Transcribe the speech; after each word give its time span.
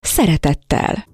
szeretettel. 0.00 1.08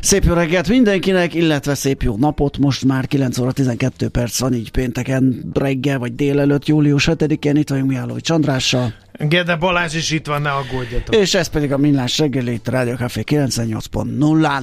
Szép 0.00 0.24
jó 0.24 0.32
reggelt 0.32 0.68
mindenkinek, 0.68 1.34
illetve 1.34 1.74
szép 1.74 2.02
jó 2.02 2.16
napot. 2.16 2.58
Most 2.58 2.84
már 2.84 3.06
9 3.06 3.38
óra 3.38 3.52
12 3.52 4.08
perc 4.08 4.38
van, 4.40 4.54
így 4.54 4.70
pénteken 4.70 5.50
reggel 5.54 5.98
vagy 5.98 6.14
délelőtt, 6.14 6.66
július 6.66 7.08
7-én. 7.10 7.56
Itt 7.56 7.68
vagyunk 7.68 7.88
Mihálovics 7.88 8.24
Csandrással. 8.24 8.94
Gede 9.12 9.56
Balázs 9.56 9.94
is 9.94 10.10
itt 10.10 10.26
van, 10.26 10.42
ne 10.42 10.50
aggódjatok. 10.50 11.14
És 11.16 11.34
ez 11.34 11.48
pedig 11.48 11.72
a 11.72 11.76
Millás 11.76 12.18
reggeli 12.18 12.52
itt 12.52 12.68
Rádió 12.68 12.94
Café 12.94 13.22
98.0-án. 13.26 14.62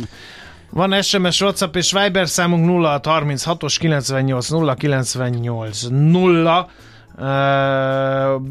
Van 0.70 1.02
SMS, 1.02 1.42
WhatsApp 1.42 1.76
és 1.76 1.92
Viber 1.92 2.28
számunk 2.28 2.70
0636-os 2.70 3.76
98 3.80 4.50
0 4.50 4.74
98 4.74 5.82
0 5.90 6.70
Uh, 7.20 8.42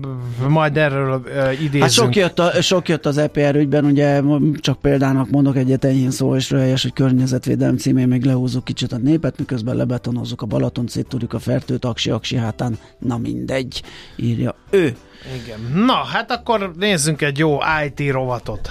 majd 0.49 0.77
erről 0.77 1.23
uh, 1.25 1.53
idézünk. 1.53 1.83
Hát 1.83 1.93
sok 1.93 2.17
jött, 2.17 2.39
a, 2.39 2.63
sok 2.63 2.89
jött 2.89 3.07
az 3.07 3.19
EPR 3.19 3.57
ügyben, 3.57 3.85
ugye 3.85 4.23
csak 4.55 4.81
példának 4.81 5.31
mondok 5.31 5.57
egyet 5.57 5.85
enyhén 5.85 6.11
szó, 6.11 6.37
és 6.37 6.51
helyes, 6.51 6.83
hogy 6.83 6.93
környezetvédelem 6.93 7.77
címén 7.77 8.09
még 8.09 8.25
lehúzzuk 8.25 8.65
kicsit 8.65 8.93
a 8.93 8.97
népet, 8.97 9.39
miközben 9.39 9.77
lebetonozzuk 9.77 10.43
a 10.43 10.47
Balaton, 10.47 10.87
széttudjuk 10.87 11.33
a 11.33 11.39
fertőt, 11.39 11.85
aksi, 11.85 12.11
aksi 12.11 12.37
hátán, 12.37 12.79
na 12.99 13.19
mindegy, 13.19 13.83
írja 14.17 14.55
ő. 14.71 14.97
Igen. 15.45 15.85
Na, 15.85 15.95
hát 15.95 16.31
akkor 16.31 16.73
nézzünk 16.79 17.23
egy 17.23 17.39
jó 17.39 17.59
IT 17.85 18.11
rovatot. 18.11 18.71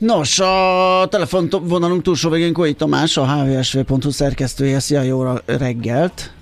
Nos, 0.00 0.38
a 0.38 1.06
telefonvonalunk 1.10 2.02
túlsó 2.02 2.30
végén 2.30 2.52
Kói 2.52 2.72
Tamás, 2.72 3.16
a 3.16 3.26
hvsv.hu 3.26 4.10
szerkesztője. 4.10 4.80
Szia, 4.80 5.02
jó 5.02 5.22
reggelt! 5.46 6.32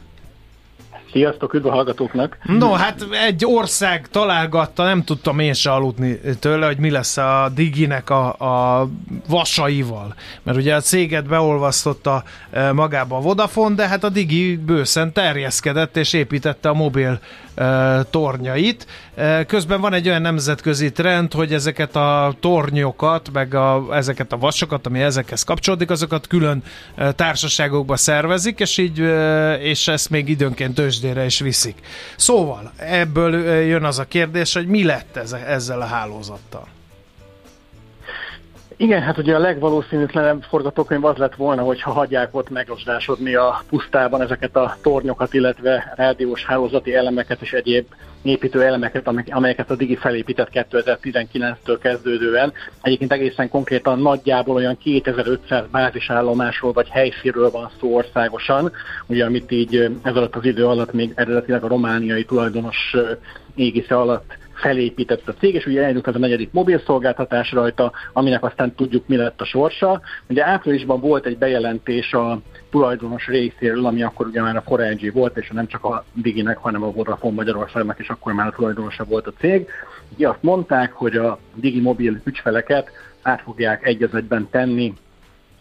Sziasztok, 1.12 1.54
üdv 1.54 1.66
a 1.66 1.70
hallgatóknak! 1.70 2.38
No, 2.42 2.72
hát 2.72 3.06
egy 3.26 3.44
ország 3.46 4.08
találgatta, 4.08 4.84
nem 4.84 5.04
tudtam 5.04 5.38
én 5.38 5.52
se 5.52 5.70
aludni 5.70 6.20
tőle, 6.40 6.66
hogy 6.66 6.78
mi 6.78 6.90
lesz 6.90 7.16
a 7.16 7.50
Diginek 7.54 8.10
a, 8.10 8.26
a 8.80 8.88
vasaival. 9.28 10.14
Mert 10.42 10.58
ugye 10.58 10.74
a 10.74 10.80
céget 10.80 11.26
beolvasztotta 11.26 12.22
e, 12.50 12.72
magába 12.72 13.16
a 13.16 13.20
Vodafone, 13.20 13.74
de 13.74 13.88
hát 13.88 14.04
a 14.04 14.08
Digi 14.08 14.56
bőszen 14.56 15.12
terjeszkedett 15.12 15.96
és 15.96 16.12
építette 16.12 16.68
a 16.68 16.74
mobil 16.74 17.20
e, 17.54 18.02
tornyait. 18.02 18.86
E, 19.14 19.44
közben 19.44 19.80
van 19.80 19.92
egy 19.92 20.08
olyan 20.08 20.22
nemzetközi 20.22 20.92
trend, 20.92 21.32
hogy 21.32 21.52
ezeket 21.52 21.96
a 21.96 22.34
tornyokat, 22.40 23.30
meg 23.32 23.54
a, 23.54 23.86
ezeket 23.92 24.32
a 24.32 24.38
vasokat, 24.38 24.86
ami 24.86 25.00
ezekhez 25.00 25.42
kapcsolódik, 25.42 25.90
azokat 25.90 26.26
külön 26.26 26.62
társaságokba 27.16 27.96
szervezik, 27.96 28.60
és 28.60 28.78
így, 28.78 28.98
és 29.60 29.88
ezt 29.88 30.10
még 30.10 30.28
időnként 30.28 30.74
tőzsdére 31.00 31.24
is 31.24 31.40
viszik. 31.40 31.78
Szóval 32.16 32.72
ebből 32.76 33.34
jön 33.46 33.84
az 33.84 33.98
a 33.98 34.04
kérdés, 34.04 34.54
hogy 34.54 34.66
mi 34.66 34.84
lett 34.84 35.16
ez, 35.16 35.32
ezzel 35.32 35.80
a 35.80 35.84
hálózattal? 35.84 36.66
Igen, 38.76 39.02
hát 39.02 39.18
ugye 39.18 39.34
a 39.34 39.38
legvalószínűtlenebb 39.38 40.42
forgatókönyv 40.42 41.04
az 41.04 41.16
lett 41.16 41.34
volna, 41.34 41.62
hogyha 41.62 41.90
hagyják 41.90 42.34
ott 42.34 42.50
megrosdásodni 42.50 43.34
a 43.34 43.62
pusztában 43.68 44.22
ezeket 44.22 44.56
a 44.56 44.76
tornyokat, 44.82 45.34
illetve 45.34 45.92
rádiós 45.96 46.44
hálózati 46.44 46.94
elemeket 46.94 47.40
és 47.40 47.52
egyéb 47.52 47.86
építő 48.22 48.62
elemeket, 48.62 49.10
amelyeket 49.30 49.70
a 49.70 49.76
Digi 49.76 49.96
felépített 49.96 50.48
2019-től 50.52 51.78
kezdődően. 51.80 52.52
Egyébként 52.82 53.12
egészen 53.12 53.48
konkrétan 53.48 53.98
nagyjából 53.98 54.54
olyan 54.54 54.78
2500 54.78 55.64
bázisállomásról 55.70 56.72
vagy 56.72 56.88
helyszínről 56.88 57.50
van 57.50 57.70
szó 57.80 57.94
országosan, 57.94 58.72
ugye 59.06 59.24
amit 59.24 59.50
így 59.50 59.76
ez 60.02 60.16
alatt 60.16 60.36
az 60.36 60.44
idő 60.44 60.66
alatt 60.66 60.92
még 60.92 61.12
eredetileg 61.14 61.64
a 61.64 61.68
romániai 61.68 62.24
tulajdonos 62.24 62.96
égisze 63.54 63.96
alatt 63.96 64.36
felépített 64.58 65.28
a 65.28 65.34
cég, 65.34 65.54
és 65.54 65.66
ugye 65.66 65.82
elindult 65.82 66.06
ez 66.06 66.14
a 66.14 66.18
negyedik 66.18 66.52
mobil 66.52 66.78
szolgáltatás 66.78 67.52
rajta, 67.52 67.92
aminek 68.12 68.44
aztán 68.44 68.74
tudjuk, 68.74 69.06
mi 69.06 69.16
lett 69.16 69.40
a 69.40 69.44
sorsa. 69.44 70.00
Ugye 70.28 70.46
áprilisban 70.46 71.00
volt 71.00 71.26
egy 71.26 71.38
bejelentés 71.38 72.12
a 72.12 72.40
tulajdonos 72.70 73.26
részéről, 73.26 73.86
ami 73.86 74.02
akkor 74.02 74.26
ugye 74.26 74.42
már 74.42 74.62
a 74.64 74.76
4 74.76 75.12
volt, 75.12 75.36
és 75.36 75.50
nem 75.50 75.66
csak 75.66 75.84
a 75.84 76.04
Diginek, 76.12 76.56
hanem 76.56 76.82
a 76.82 76.90
Vodafone 76.90 77.34
Magyarországnak 77.34 77.98
is 77.98 78.08
akkor 78.08 78.32
már 78.32 78.46
a 78.46 78.52
tulajdonosa 78.56 79.04
volt 79.04 79.26
a 79.26 79.32
cég. 79.38 79.66
Ugye 80.14 80.28
azt 80.28 80.42
mondták, 80.42 80.92
hogy 80.92 81.16
a 81.16 81.38
Digi 81.54 81.80
mobil 81.80 82.20
ügyfeleket 82.24 82.90
át 83.22 83.40
fogják 83.40 83.86
egyezetben 83.86 84.48
tenni 84.50 84.94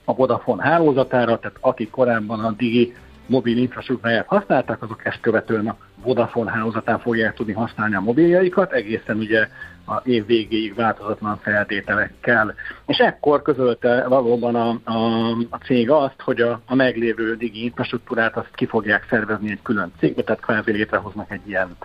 a 0.05 0.15
Vodafone 0.15 0.63
hálózatára, 0.63 1.39
tehát 1.39 1.57
akik 1.59 1.89
korábban 1.89 2.39
a 2.39 2.51
Digi 2.51 2.93
mobil 3.27 3.57
infrastruktúráját 3.57 4.27
használták, 4.27 4.81
azok 4.81 5.05
ezt 5.05 5.19
követően 5.21 5.67
a 5.67 5.77
Vodafone 6.03 6.51
hálózatán 6.51 6.99
fogják 6.99 7.33
tudni 7.33 7.53
használni 7.53 7.95
a 7.95 8.01
mobiljaikat, 8.01 8.71
egészen 8.71 9.17
ugye 9.17 9.47
a 9.85 10.01
év 10.03 10.25
végéig 10.25 10.75
változatlan 10.75 11.39
feltételekkel. 11.41 12.53
És 12.85 12.97
ekkor 12.97 13.41
közölte 13.41 14.07
valóban 14.07 14.55
a, 14.55 14.79
a, 14.83 15.29
a 15.49 15.57
cég 15.65 15.89
azt, 15.89 16.21
hogy 16.21 16.41
a, 16.41 16.61
a 16.65 16.75
meglévő 16.75 17.35
digi 17.35 17.63
infrastruktúrát 17.63 18.37
azt 18.37 18.55
ki 18.55 18.65
fogják 18.65 19.05
szervezni 19.09 19.51
egy 19.51 19.61
külön 19.61 19.91
cégbe, 19.99 20.23
tehát 20.23 20.41
kvázi 20.41 20.71
létrehoznak 20.71 21.31
egy 21.31 21.47
ilyen 21.47 21.75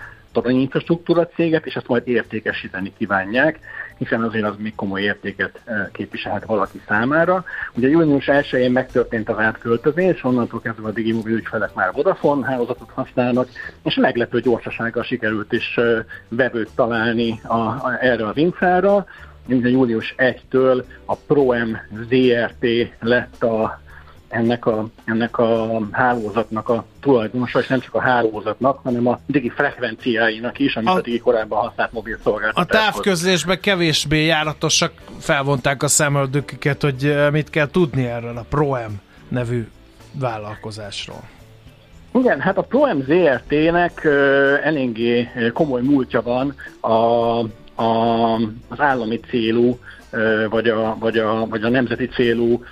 infrastruktúra 0.45 1.27
céget, 1.27 1.67
és 1.67 1.75
ezt 1.75 1.89
majd 1.89 2.09
értékesíteni 2.09 2.93
kívánják, 2.99 3.59
hiszen 4.03 4.23
azért 4.23 4.45
az 4.45 4.55
még 4.59 4.75
komoly 4.75 5.03
értéket 5.03 5.61
eh, 5.65 5.87
képviselhet 5.93 6.45
valaki 6.45 6.81
számára. 6.89 7.45
Ugye 7.75 7.89
június 7.89 8.25
1-én 8.27 8.71
megtörtént 8.71 9.29
az 9.29 9.39
átköltözés, 9.39 10.25
onnantól 10.25 10.61
kezdve 10.61 10.89
a 10.89 10.93
Digimobil 10.93 11.37
ügyfelek 11.37 11.75
már 11.75 11.93
Vodafone 11.93 12.47
hálózatot 12.47 12.91
használnak, 12.95 13.49
és 13.83 13.95
meglepő 13.95 14.41
gyorsasággal 14.41 15.03
sikerült 15.03 15.53
is 15.53 15.77
eh, 15.77 16.05
vevőt 16.29 16.71
találni 16.75 17.41
a, 17.43 17.57
a, 17.57 17.99
erre 18.01 18.27
az 18.27 18.37
infrára. 18.37 19.07
Ugye 19.49 19.69
július 19.69 20.15
1-től 20.19 20.85
a 21.05 21.17
ProM 21.17 21.79
ZRT 22.09 22.67
lett 23.01 23.43
a 23.43 23.81
ennek 24.33 24.67
a, 24.67 24.87
ennek 25.05 25.39
a 25.39 25.81
hálózatnak 25.91 26.69
a 26.69 26.85
tulajdonosa, 27.01 27.59
és 27.59 27.67
nem 27.67 27.81
csak 27.81 27.95
a 27.95 28.01
hálózatnak, 28.01 28.81
hanem 28.83 29.07
a 29.07 29.21
digi 29.27 29.49
frekvenciáinak 29.49 30.59
is, 30.59 30.77
amit 30.77 30.89
a, 30.89 30.95
a 30.95 31.01
digi 31.01 31.19
korábban 31.19 31.59
használt 31.59 31.93
mobil 31.93 32.19
szolgáltatás. 32.23 32.65
A 32.65 32.83
távközlésben 32.83 33.61
kevésbé 33.61 34.25
járatosak 34.25 34.93
felvonták 35.19 35.83
a 35.83 35.89
szemöldöküket, 35.89 36.83
hogy 36.83 37.05
eh, 37.05 37.31
mit 37.31 37.51
kell 37.51 37.71
tudni 37.71 38.07
erről 38.07 38.37
a 38.37 38.45
ProM 38.49 39.01
nevű 39.29 39.69
vállalkozásról. 40.13 41.23
Igen, 42.15 42.41
hát 42.41 42.59
a 42.59 42.63
ProM 42.63 43.03
ZRT-nek 43.03 44.01
uh, 44.05 44.13
eléggé 44.67 45.29
komoly 45.53 45.83
múltja 45.83 46.23
van 46.23 46.55
a, 46.81 46.89
a, 47.83 48.35
az 48.69 48.81
állami 48.81 49.21
célú 49.31 49.79
vagy 50.51 50.69
a, 50.69 50.97
vagy 50.99 51.19
a, 51.19 51.47
vagy 51.47 51.63
a 51.63 51.69
nemzeti 51.69 52.07
célú 52.07 52.65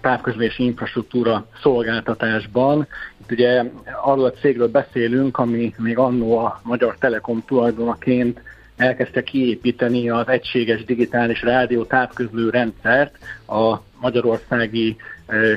távközlési 0.00 0.64
infrastruktúra 0.64 1.46
szolgáltatásban. 1.62 2.86
Itt 3.20 3.30
ugye 3.30 3.64
arról 4.02 4.24
a 4.24 4.32
cégről 4.32 4.68
beszélünk, 4.68 5.38
ami 5.38 5.74
még 5.78 5.98
annó 5.98 6.38
a 6.38 6.60
Magyar 6.64 6.96
Telekom 6.98 7.42
tulajdonaként 7.46 8.40
elkezdte 8.76 9.22
kiépíteni 9.22 10.10
az 10.10 10.28
egységes 10.28 10.84
digitális 10.84 11.42
rádió 11.42 11.84
távközlő 11.84 12.50
rendszert 12.50 13.18
a 13.46 13.76
magyarországi 14.00 14.96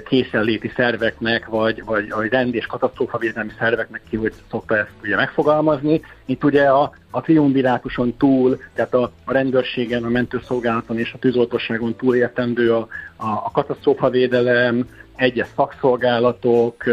készenléti 0.05 0.71
szerveknek, 0.75 1.45
vagy, 1.45 1.83
vagy, 1.85 2.09
vagy 2.09 2.29
rend- 2.29 2.55
és 2.55 2.65
katasztrófavédelmi 2.65 3.51
szerveknek 3.59 4.01
ki, 4.09 4.17
hogy 4.17 4.33
szokta 4.49 4.77
ezt 4.77 4.91
ugye 5.03 5.15
megfogalmazni. 5.15 6.01
Itt 6.25 6.43
ugye 6.43 6.63
a, 6.63 6.91
a 7.11 7.21
triumvirátuson 7.21 8.17
túl, 8.17 8.59
tehát 8.73 8.93
a, 8.93 9.11
a 9.25 9.31
rendőrségen, 9.31 10.03
a 10.03 10.09
mentőszolgálaton 10.09 10.99
és 10.99 11.13
a 11.13 11.19
tűzoltóságon 11.19 11.95
túl 11.95 12.15
értendő 12.15 12.73
a, 12.73 12.87
a, 13.15 13.27
a 13.27 13.51
katasztrófavédelem, 13.53 14.87
egyes 15.15 15.47
szakszolgálatok, 15.55 16.83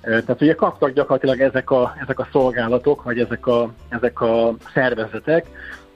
tehát 0.00 0.40
ugye 0.40 0.54
kaptak 0.54 0.90
gyakorlatilag 0.90 1.40
ezek 1.40 1.70
a, 1.70 1.94
ezek 2.02 2.18
a 2.18 2.28
szolgálatok, 2.32 3.02
vagy 3.02 3.18
ezek 3.18 3.46
a, 3.46 3.72
ezek 3.88 4.20
a 4.20 4.54
szervezetek 4.74 5.46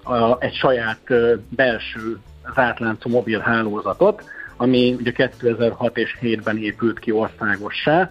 a, 0.02 0.36
egy 0.38 0.54
saját 0.54 1.12
belső 1.48 2.18
zártláncú 2.54 3.10
mobil 3.10 3.38
hálózatot, 3.38 4.22
ami 4.60 4.96
ugye 5.00 5.12
2006 5.12 5.96
és 5.96 6.18
7-ben 6.20 6.58
épült 6.58 6.98
ki 6.98 7.10
országossá, 7.10 8.10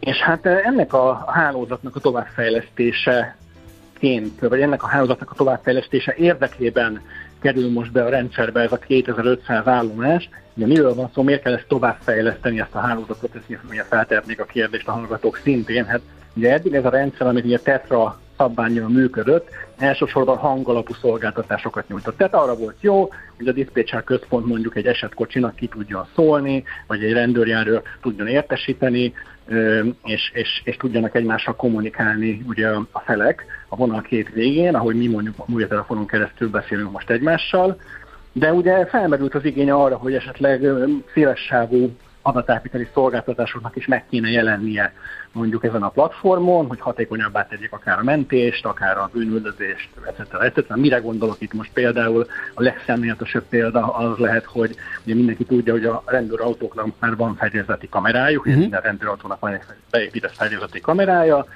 és 0.00 0.16
hát 0.16 0.46
ennek 0.46 0.92
a 0.92 1.30
hálózatnak 1.30 1.96
a 1.96 2.00
továbbfejlesztése 2.00 3.36
ként, 3.98 4.40
vagy 4.40 4.60
ennek 4.60 4.82
a 4.82 4.86
hálózatnak 4.86 5.30
a 5.30 5.34
továbbfejlesztése 5.34 6.14
érdekében 6.16 7.00
kerül 7.40 7.70
most 7.70 7.92
be 7.92 8.04
a 8.04 8.08
rendszerbe 8.08 8.60
ez 8.60 8.72
a 8.72 8.78
2500 8.78 9.66
állomás. 9.66 10.28
Ugye 10.54 10.66
miről 10.66 10.94
van 10.94 11.10
szó, 11.14 11.22
miért 11.22 11.42
kell 11.42 11.54
ezt 11.54 11.68
továbbfejleszteni, 11.68 12.60
ezt 12.60 12.74
a 12.74 12.78
hálózatot, 12.78 13.34
ezt 13.34 13.64
ugye 13.68 13.84
feltehetnék 13.84 14.40
a 14.40 14.44
kérdést 14.44 14.88
a 14.88 14.92
hallgatók 14.92 15.40
szintén. 15.42 15.84
Hát 15.84 16.00
ugye 16.34 16.52
eddig 16.52 16.74
ez 16.74 16.84
a 16.84 16.90
rendszer, 16.90 17.26
amit 17.26 17.44
ugye 17.44 17.58
Tetra 17.58 18.20
szabványjal 18.36 18.88
működött, 18.88 19.48
elsősorban 19.78 20.36
hangalapú 20.36 20.94
szolgáltatásokat 20.94 21.88
nyújtott. 21.88 22.16
Tehát 22.16 22.34
arra 22.34 22.56
volt 22.56 22.76
jó, 22.80 23.08
hogy 23.36 23.48
a 23.48 23.52
diszpécsár 23.52 24.04
központ 24.04 24.46
mondjuk 24.46 24.76
egy 24.76 24.86
esetkocsinak 24.86 25.56
ki 25.56 25.66
tudjon 25.66 26.06
szólni, 26.14 26.64
vagy 26.86 27.04
egy 27.04 27.12
rendőrjárő 27.12 27.80
tudjon 28.02 28.26
értesíteni, 28.26 29.12
és, 30.04 30.30
és, 30.34 30.62
és 30.64 30.76
tudjanak 30.76 31.14
egymással 31.14 31.56
kommunikálni 31.56 32.44
ugye 32.48 32.68
a 32.68 33.00
felek 33.04 33.44
a 33.68 33.76
vonal 33.76 34.00
két 34.00 34.28
végén, 34.32 34.74
ahogy 34.74 34.96
mi 34.96 35.06
mondjuk 35.06 35.34
a 35.38 35.44
mobiltelefonon 35.46 36.06
keresztül 36.06 36.50
beszélünk 36.50 36.90
most 36.90 37.10
egymással, 37.10 37.80
de 38.32 38.52
ugye 38.52 38.86
felmerült 38.86 39.34
az 39.34 39.44
igény 39.44 39.70
arra, 39.70 39.96
hogy 39.96 40.14
esetleg 40.14 40.66
szélessávú 41.14 41.90
adatátviteli 42.22 42.88
szolgáltatásoknak 42.94 43.76
is 43.76 43.86
meg 43.86 44.04
kéne 44.08 44.30
jelennie 44.30 44.92
mondjuk 45.32 45.64
ezen 45.64 45.82
a 45.82 45.88
platformon, 45.88 46.66
hogy 46.66 46.80
hatékonyabbá 46.80 47.46
tegyék 47.46 47.72
akár 47.72 47.98
a 47.98 48.02
mentést, 48.02 48.64
akár 48.64 48.98
a 48.98 49.10
bűnüldözést, 49.12 49.88
etc. 50.06 50.34
etc. 50.42 50.74
Mire 50.74 50.98
gondolok 50.98 51.40
itt 51.40 51.52
most 51.52 51.70
például? 51.72 52.26
A 52.54 52.62
legszemléletesebb 52.62 53.44
példa 53.48 53.94
az 53.94 54.18
lehet, 54.18 54.44
hogy 54.44 54.76
ugye 55.04 55.14
mindenki 55.14 55.44
tudja, 55.44 55.72
hogy 55.72 55.84
a 55.84 56.02
rendőrautóknak 56.06 56.86
már 56.98 57.16
van 57.16 57.34
fedélzeti 57.34 57.88
kamerájuk, 57.88 58.46
uh-huh. 58.46 58.60
minden 58.60 58.80
rendőrautónak 58.80 59.40
van 59.40 59.52
egy 59.52 59.62
beépített 59.90 60.36
fedélzeti 60.36 60.80
kamerája, 60.80 61.46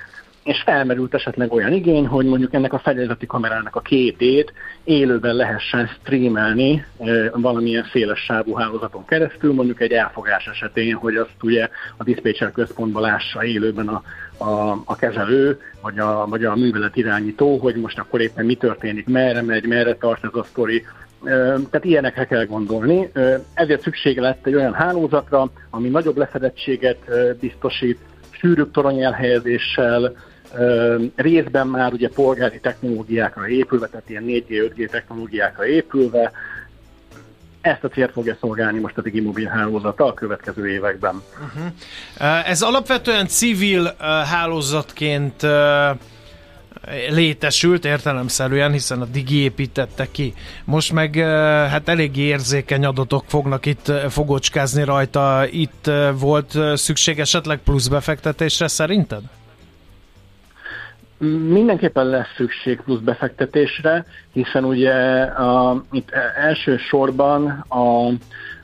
és 0.46 0.62
felmerült 0.62 1.14
esetleg 1.14 1.52
olyan 1.52 1.72
igény, 1.72 2.06
hogy 2.06 2.26
mondjuk 2.26 2.54
ennek 2.54 2.72
a 2.72 2.78
fedélzeti 2.78 3.26
kamerának 3.26 3.76
a 3.76 3.80
képét 3.80 4.52
élőben 4.84 5.34
lehessen 5.34 5.86
streamelni 5.86 6.84
valamilyen 7.32 7.84
széles 7.92 8.20
sávú 8.20 8.54
hálózaton 8.54 9.04
keresztül, 9.04 9.52
mondjuk 9.52 9.80
egy 9.80 9.92
elfogás 9.92 10.46
esetén, 10.46 10.94
hogy 10.94 11.16
azt 11.16 11.42
ugye 11.42 11.68
a 11.96 12.04
diszpécser 12.04 12.52
központban 12.52 13.02
lássa 13.02 13.44
élőben 13.44 13.88
a, 13.88 14.02
a, 14.44 14.82
a 14.84 14.96
kezelő, 14.96 15.60
vagy 15.82 15.98
a, 15.98 16.26
vagy 16.28 16.44
a 16.44 16.54
művelet 16.54 16.96
irányító, 16.96 17.56
hogy 17.56 17.74
most 17.74 17.98
akkor 17.98 18.20
éppen 18.20 18.44
mi 18.44 18.54
történik, 18.54 19.06
merre 19.06 19.42
megy, 19.42 19.66
merre 19.66 19.94
tart 19.94 20.24
ez 20.24 20.34
a 20.34 20.44
sztori, 20.44 20.84
tehát 21.70 21.84
ilyenekre 21.84 22.24
kell 22.24 22.44
gondolni. 22.44 23.10
Ezért 23.54 23.82
szüksége 23.82 24.20
lett 24.20 24.46
egy 24.46 24.54
olyan 24.54 24.74
hálózatra, 24.74 25.50
ami 25.70 25.88
nagyobb 25.88 26.16
lefedettséget 26.16 26.98
biztosít, 27.40 27.98
sűrűbb 28.30 28.70
torony 28.70 29.02
elhelyezéssel, 29.02 30.12
részben 31.16 31.66
már 31.66 31.92
ugye 31.92 32.08
polgári 32.08 32.60
technológiákra 32.60 33.48
épülve, 33.48 33.86
tehát 33.86 34.10
ilyen 34.10 34.24
4G, 34.26 34.44
5G 34.48 34.90
technológiákra 34.90 35.66
épülve, 35.66 36.32
ezt 37.60 37.84
a 37.84 37.88
célt 37.88 38.12
fogja 38.12 38.36
szolgálni 38.40 38.78
most 38.78 38.98
a 38.98 39.02
Digimobil 39.02 39.48
hálózata 39.48 40.06
a 40.06 40.14
következő 40.14 40.68
években. 40.68 41.22
Uh-huh. 41.32 42.48
Ez 42.48 42.62
alapvetően 42.62 43.26
civil 43.26 43.94
hálózatként 44.32 45.46
létesült 47.08 47.84
értelemszerűen, 47.84 48.72
hiszen 48.72 49.00
a 49.00 49.04
Digi 49.04 49.36
építette 49.36 50.06
ki. 50.10 50.34
Most 50.64 50.92
meg 50.92 51.14
hát 51.70 51.88
elég 51.88 52.16
érzékeny 52.16 52.84
adatok 52.84 53.24
fognak 53.26 53.66
itt 53.66 53.92
fogocskázni 54.08 54.84
rajta. 54.84 55.46
Itt 55.50 55.90
volt 56.12 56.58
szükség 56.74 57.20
esetleg 57.20 57.58
plusz 57.58 57.86
befektetésre 57.86 58.68
szerinted? 58.68 59.22
Mindenképpen 61.48 62.06
lesz 62.06 62.34
szükség 62.36 62.80
plusz 62.80 62.98
befektetésre, 62.98 64.04
hiszen 64.32 64.64
ugye 64.64 64.92
a, 65.22 65.82
itt 65.92 66.10
elsősorban 66.36 67.64
a, 67.68 68.06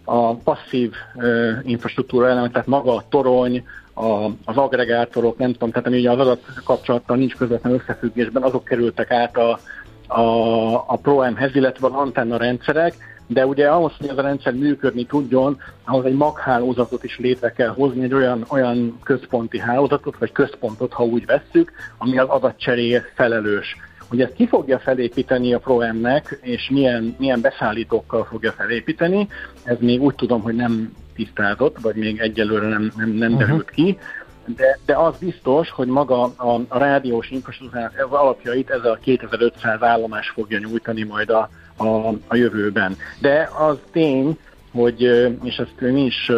a 0.04 0.34
passzív 0.34 0.92
ö, 1.16 1.52
infrastruktúra 1.62 2.28
elemek, 2.28 2.52
tehát 2.52 2.66
maga 2.66 2.94
a 2.94 3.04
torony, 3.08 3.64
a, 3.94 4.24
az 4.44 4.56
agregátorok, 4.56 5.38
nem 5.38 5.52
tudom, 5.52 5.70
tehát 5.70 5.86
ami 5.86 5.98
ugye 5.98 6.10
az 6.10 6.18
adatkapcsolattal 6.18 7.16
nincs 7.16 7.36
közvetlen 7.36 7.72
összefüggésben, 7.72 8.42
azok 8.42 8.64
kerültek 8.64 9.10
át 9.10 9.36
a, 9.36 9.58
a, 10.06 10.74
a 10.86 10.96
ProM-hez, 11.02 11.54
illetve 11.54 11.86
az 11.86 11.92
antenna 11.92 12.36
rendszerek, 12.36 12.94
de 13.32 13.46
ugye 13.46 13.68
ahhoz, 13.68 13.92
hogy 13.98 14.08
ez 14.08 14.18
a 14.18 14.22
rendszer 14.22 14.54
működni 14.54 15.06
tudjon, 15.06 15.60
ahhoz 15.84 16.04
egy 16.04 16.14
maghálózatot 16.14 17.04
is 17.04 17.18
létre 17.18 17.52
kell 17.52 17.68
hozni, 17.68 18.02
egy 18.02 18.14
olyan, 18.14 18.44
olyan 18.48 18.98
központi 19.02 19.58
hálózatot, 19.58 20.18
vagy 20.18 20.32
központot, 20.32 20.92
ha 20.92 21.04
úgy 21.04 21.26
vesszük, 21.26 21.72
ami 21.98 22.18
az 22.18 22.28
adatcseréért 22.28 23.12
felelős. 23.14 23.76
Hogy 24.08 24.20
ezt 24.20 24.34
ki 24.34 24.46
fogja 24.46 24.78
felépíteni 24.78 25.54
a 25.54 25.58
ProM-nek, 25.58 26.38
és 26.42 26.68
milyen, 26.70 27.14
milyen 27.18 27.40
beszállítókkal 27.40 28.24
fogja 28.24 28.52
felépíteni, 28.52 29.28
ez 29.64 29.76
még 29.80 30.02
úgy 30.02 30.14
tudom, 30.14 30.42
hogy 30.42 30.54
nem 30.54 30.92
tisztázott, 31.14 31.76
vagy 31.80 31.94
még 31.94 32.18
egyelőre 32.18 32.68
nem, 32.68 32.92
nem, 32.96 33.08
nem 33.10 33.36
derült 33.36 33.70
uh-huh. 33.70 33.74
ki, 33.74 33.98
de, 34.46 34.78
de 34.86 34.96
az 34.96 35.18
biztos, 35.18 35.70
hogy 35.70 35.88
maga 35.88 36.22
a, 36.22 36.60
a 36.68 36.78
rádiós 36.78 37.30
infrastruktúrák 37.30 38.06
alapjait 38.08 38.70
ez 38.70 38.84
a 38.84 38.98
2500 39.02 39.82
állomás 39.82 40.28
fogja 40.28 40.58
nyújtani 40.58 41.02
majd 41.02 41.30
a, 41.30 41.48
a, 41.76 42.08
a 42.26 42.36
jövőben. 42.36 42.96
De 43.20 43.50
az 43.58 43.76
tény, 43.92 44.38
hogy, 44.72 45.00
és 45.42 45.56
ezt 45.56 45.92
mi 45.92 46.04
is 46.04 46.30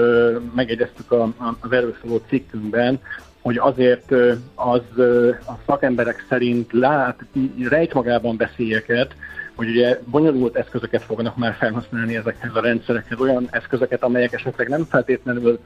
megegyeztük 0.54 1.12
a, 1.12 1.32
az 1.60 1.72
erőszóló 1.72 2.20
cikkünkben, 2.28 3.00
hogy 3.40 3.58
azért 3.58 4.12
az 4.54 4.98
a 5.46 5.52
szakemberek 5.66 6.26
szerint 6.28 6.72
lát, 6.72 7.20
rejt 7.68 7.94
magában 7.94 8.36
veszélyeket, 8.36 9.14
hogy 9.54 9.68
ugye 9.68 10.00
bonyolult 10.04 10.56
eszközöket 10.56 11.02
fognak 11.02 11.36
már 11.36 11.54
felhasználni 11.54 12.16
ezekhez 12.16 12.54
a 12.54 12.60
rendszerekhez, 12.60 13.20
olyan 13.20 13.48
eszközöket, 13.50 14.02
amelyek 14.02 14.32
esetleg 14.32 14.68
nem 14.68 14.84
feltétlenül 14.84 15.58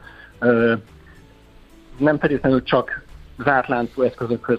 nem 1.99 2.19
feltétlenül 2.19 2.63
csak 2.63 3.03
zárt 3.45 3.69
láncú 3.69 4.03
eszközökhöz 4.03 4.59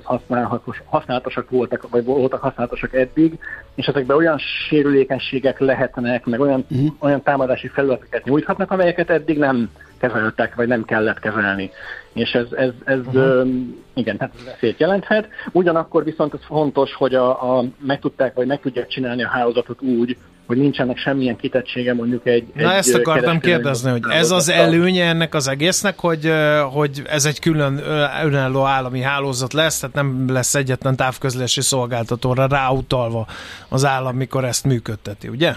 használatosak 0.85 1.49
voltak, 1.49 1.89
vagy 1.89 2.03
voltak 2.03 2.41
használatosak 2.41 2.93
eddig, 2.93 3.39
és 3.75 3.85
ezekben 3.85 4.17
olyan 4.17 4.37
sérülékenységek 4.67 5.59
lehetnek, 5.59 6.25
meg 6.25 6.39
olyan, 6.39 6.65
uh-huh. 6.69 6.93
olyan 6.99 7.21
támadási 7.21 7.67
felületeket 7.67 8.23
nyújthatnak, 8.23 8.71
amelyeket 8.71 9.09
eddig 9.09 9.37
nem 9.37 9.69
kezeltek, 9.97 10.55
vagy 10.55 10.67
nem 10.67 10.83
kellett 10.83 11.19
kezelni. 11.19 11.71
És 12.13 12.31
ez, 12.31 12.47
ez, 12.51 12.71
ez 12.83 12.99
uh-huh. 12.99 13.47
igen, 13.93 14.17
tehát 14.17 14.33
ez 14.37 14.45
veszélyt 14.45 14.79
jelenthet. 14.79 15.27
Ugyanakkor 15.51 16.03
viszont 16.03 16.33
ez 16.33 16.45
fontos, 16.45 16.93
hogy 16.93 17.15
a, 17.15 17.57
a, 17.57 17.63
meg 17.79 17.99
tudták, 17.99 18.33
vagy 18.33 18.47
meg 18.47 18.59
tudják 18.59 18.87
csinálni 18.87 19.23
a 19.23 19.29
hálózatot 19.29 19.81
úgy, 19.81 20.17
hogy 20.49 20.57
nincsenek 20.57 20.97
semmilyen 20.97 21.35
kitettsége 21.35 21.93
mondjuk 21.93 22.27
egy... 22.27 22.47
Na 22.53 22.71
egy 22.71 22.77
ezt 22.77 22.95
akartam 22.95 23.39
kérdezni, 23.39 23.91
hogy 23.91 24.01
ez 24.09 24.31
az 24.31 24.49
előnye 24.49 25.05
ennek 25.05 25.33
az 25.33 25.47
egésznek, 25.47 25.99
hogy, 25.99 26.31
hogy 26.71 27.01
ez 27.05 27.25
egy 27.25 27.39
külön 27.39 27.81
önálló 28.23 28.63
állami 28.63 29.01
hálózat 29.01 29.53
lesz, 29.53 29.79
tehát 29.79 29.95
nem 29.95 30.31
lesz 30.31 30.55
egyetlen 30.55 30.95
távközlési 30.95 31.61
szolgáltatóra 31.61 32.47
ráutalva 32.47 33.27
az 33.69 33.85
állam, 33.85 34.15
mikor 34.15 34.43
ezt 34.45 34.65
működteti, 34.65 35.27
ugye? 35.27 35.53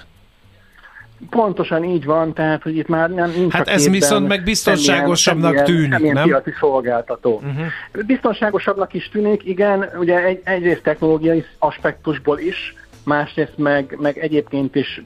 Pontosan 1.31 1.85
így 1.85 2.05
van, 2.05 2.35
tehát 2.35 2.63
hogy 2.63 2.77
itt 2.77 2.89
már 2.89 3.11
nem 3.11 3.31
nincs 3.31 3.53
Hát 3.53 3.69
ez 3.69 3.89
viszont 3.89 4.29
meg 4.29 4.43
biztonságosabbnak 4.43 5.57
semmilyen, 5.57 5.65
tűnik, 5.65 5.93
semmilyen 5.93 6.15
nem? 6.15 6.25
piaci 6.25 6.53
szolgáltató. 6.61 7.35
Uh-huh. 7.35 8.07
Biztonságosabbnak 8.07 8.95
is 8.95 9.09
tűnik, 9.09 9.45
igen, 9.45 9.89
ugye 9.99 10.25
egy, 10.25 10.41
egyrészt 10.45 10.83
technológiai 10.83 11.45
aspektusból 11.59 12.39
is, 12.39 12.75
másrészt 13.05 13.57
meg, 13.57 13.97
meg 14.01 14.19
egyébként 14.19 14.75
is 14.75 15.03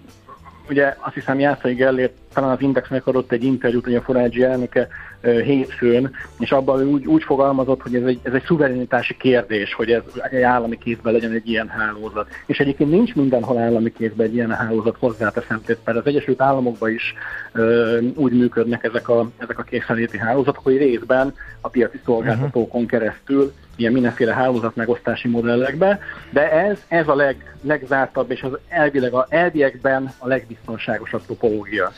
ugye 0.68 0.96
azt 1.00 1.14
hiszem 1.14 1.38
Jászai 1.38 1.74
Gellért 1.74 2.12
talán 2.34 2.50
az 2.50 2.60
Indexnek 2.60 3.06
adott 3.06 3.32
egy 3.32 3.44
interjút, 3.44 3.84
hogy 3.84 3.94
a 3.94 4.02
Forágyi 4.02 4.42
elnöke 4.42 4.88
hétfőn, 5.22 6.10
és 6.38 6.52
abban 6.52 6.82
úgy, 6.82 7.06
úgy 7.06 7.22
fogalmazott, 7.22 7.82
hogy 7.82 7.94
ez 7.94 8.02
egy, 8.02 8.20
ez 8.22 8.32
egy 8.32 8.44
szuverenitási 8.46 9.16
kérdés, 9.16 9.74
hogy 9.74 9.90
ez 9.90 10.02
egy 10.30 10.42
állami 10.42 10.78
kézben 10.78 11.12
legyen 11.12 11.32
egy 11.32 11.48
ilyen 11.48 11.68
hálózat. 11.68 12.28
És 12.46 12.58
egyébként 12.58 12.90
nincs 12.90 13.14
mindenhol 13.14 13.58
állami 13.58 13.92
kézben 13.92 14.26
egy 14.26 14.34
ilyen 14.34 14.50
hálózat, 14.50 14.96
hozzáteszem, 14.98 15.60
mert 15.84 15.98
az 15.98 16.06
Egyesült 16.06 16.40
Államokban 16.40 16.90
is 16.90 17.14
ö, 17.52 17.98
úgy 18.14 18.32
működnek 18.32 18.84
ezek 18.84 19.08
a, 19.08 19.30
ezek 19.36 19.58
a 19.58 19.62
készenléti 19.62 20.18
hálózatok, 20.18 20.64
hogy 20.64 20.76
részben 20.76 21.34
a 21.60 21.68
piaci 21.68 22.00
szolgáltatókon 22.04 22.86
keresztül 22.86 23.52
ilyen 23.76 23.92
mindenféle 23.92 24.34
hálózat 24.34 24.76
megosztási 24.76 25.28
modellekbe, 25.28 26.00
de 26.30 26.50
ez, 26.52 26.78
ez 26.88 27.08
a 27.08 27.14
leg, 27.14 27.56
legzártabb 27.62 28.30
és 28.30 28.42
az 28.42 28.52
elvileg 28.68 29.12
a 29.12 29.26
elviekben 29.28 30.12
a 30.18 30.26
legbiztonságosabb 30.26 31.26
topológia. 31.26 31.92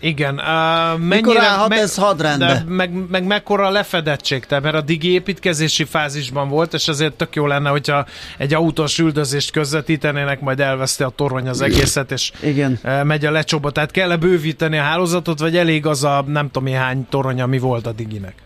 Igen. 0.00 0.34
Uh, 0.34 0.98
mennyire, 0.98 1.14
Mikor 1.14 1.36
állhat 1.36 1.68
me, 1.68 1.76
ez 1.76 1.96
hadrendbe? 1.96 2.46
De 2.46 2.62
meg, 2.66 2.92
meg 3.10 3.24
mekkora 3.24 3.66
a 3.66 3.70
lefedettség, 3.70 4.44
te, 4.44 4.60
mert 4.60 4.74
a 4.74 4.80
digi 4.80 5.12
építkezési 5.12 5.84
fázisban 5.84 6.48
volt, 6.48 6.74
és 6.74 6.88
ezért 6.88 7.12
tök 7.12 7.34
jó 7.34 7.46
lenne, 7.46 7.70
hogyha 7.70 8.06
egy 8.38 8.54
autós 8.54 8.98
üldözést 8.98 9.50
közvetítenének, 9.50 10.40
majd 10.40 10.60
elveszti 10.60 11.02
a 11.02 11.08
torony 11.08 11.48
az 11.48 11.60
egészet, 11.60 12.12
és 12.12 12.32
Igen. 12.42 12.78
megy 13.04 13.24
a 13.24 13.30
lecsoba. 13.30 13.70
Tehát 13.70 13.90
kell-e 13.90 14.16
bővíteni 14.16 14.78
a 14.78 14.82
hálózatot, 14.82 15.38
vagy 15.38 15.56
elég 15.56 15.86
az 15.86 16.04
a 16.04 16.24
nem 16.26 16.50
tudom 16.50 16.74
hány 16.74 17.06
torony, 17.08 17.40
ami 17.40 17.58
volt 17.58 17.86
a 17.86 17.92
diginek? 17.92 18.43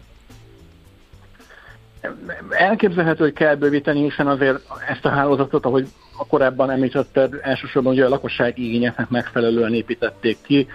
Elképzelhető, 2.50 3.24
hogy 3.24 3.32
kell 3.32 3.54
bővíteni, 3.54 4.02
hiszen 4.02 4.26
azért 4.26 4.58
ezt 4.88 5.04
a 5.04 5.08
hálózatot, 5.08 5.64
ahogy 5.64 5.88
a 6.18 6.26
korábban 6.26 6.70
említetted, 6.70 7.34
elsősorban 7.42 7.92
ugye 7.92 8.04
a 8.04 8.08
lakosság 8.08 8.58
igényeknek 8.58 9.08
megfelelően 9.08 9.74
építették 9.74 10.38
ki 10.42 10.66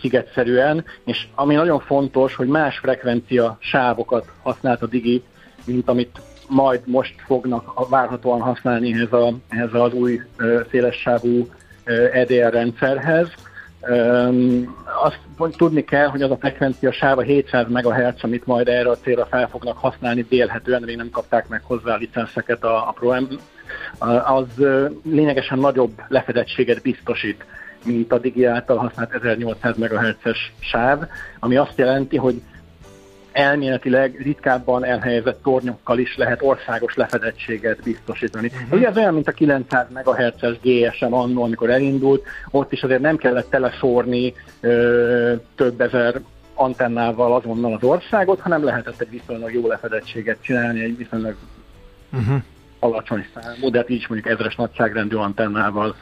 szigetszerűen, 0.00 0.84
és 1.04 1.26
ami 1.34 1.54
nagyon 1.54 1.80
fontos, 1.80 2.34
hogy 2.34 2.46
más 2.46 2.78
frekvencia 2.78 3.56
sávokat 3.60 4.26
használt 4.42 4.82
a 4.82 4.86
Digi, 4.86 5.22
mint 5.64 5.88
amit 5.88 6.20
majd 6.48 6.80
most 6.84 7.14
fognak 7.26 7.88
várhatóan 7.88 8.40
használni 8.40 8.92
ehhez, 8.92 9.12
a, 9.12 9.32
ehhez 9.48 9.74
az 9.74 9.92
új 9.92 10.20
szélessávú 10.70 11.48
EDR 12.12 12.52
rendszerhez. 12.52 13.28
Azt 15.02 15.56
tudni 15.56 15.84
kell, 15.84 16.06
hogy 16.06 16.22
az 16.22 16.30
a 16.30 16.36
frekvencia 16.36 16.92
sáv 16.92 17.18
a 17.18 17.22
700 17.22 17.66
MHz, 17.68 18.14
amit 18.22 18.46
majd 18.46 18.68
erre 18.68 18.90
a 18.90 18.96
célra 18.96 19.26
fel 19.26 19.48
fognak 19.48 19.76
használni, 19.76 20.26
délhetően 20.28 20.82
még 20.82 20.96
nem 20.96 21.10
kapták 21.10 21.48
meg 21.48 21.62
hozzá 21.64 21.94
a 21.94 21.96
licenszeket 21.96 22.64
a, 22.64 22.88
a 22.88 22.92
ProM, 22.92 23.28
az 24.24 24.46
lényegesen 25.02 25.58
nagyobb 25.58 25.92
lefedettséget 26.08 26.82
biztosít, 26.82 27.44
mint 27.84 28.12
a 28.12 28.18
Digi 28.18 28.44
által 28.44 28.76
használt 28.76 29.12
1800 29.12 29.76
MHz-es 29.76 30.52
sáv, 30.58 31.02
ami 31.38 31.56
azt 31.56 31.78
jelenti, 31.78 32.16
hogy 32.16 32.42
elméletileg 33.32 34.22
ritkábban 34.22 34.84
elhelyezett 34.84 35.42
tornyokkal 35.42 35.98
is 35.98 36.16
lehet 36.16 36.42
országos 36.42 36.94
lefedettséget 36.94 37.82
biztosítani. 37.82 38.46
Uh-huh. 38.54 38.78
Ugye 38.78 38.88
ez 38.88 38.96
olyan, 38.96 39.14
mint 39.14 39.28
a 39.28 39.32
900 39.32 39.86
MHz-es 39.90 40.58
GSM 40.62 41.12
annól, 41.12 41.44
amikor 41.44 41.70
elindult, 41.70 42.26
ott 42.50 42.72
is 42.72 42.82
azért 42.82 43.00
nem 43.00 43.16
kellett 43.16 43.50
teleszórni 43.50 44.34
ö, 44.60 45.34
több 45.54 45.80
ezer 45.80 46.20
antennával 46.54 47.34
azonnal 47.34 47.74
az 47.74 47.82
országot, 47.82 48.40
hanem 48.40 48.64
lehetett 48.64 49.00
egy 49.00 49.10
viszonylag 49.10 49.52
jó 49.52 49.66
lefedettséget 49.66 50.38
csinálni, 50.40 50.82
egy 50.82 50.96
viszonylag 50.96 51.36
uh-huh. 52.12 52.42
alacsony 52.78 53.26
számú, 53.34 53.70
de 53.70 53.78
hát 53.78 53.90
így 53.90 54.06
mondjuk 54.08 54.34
ezres 54.34 54.54
nagyságrendű 54.54 55.16
antennával 55.16 55.96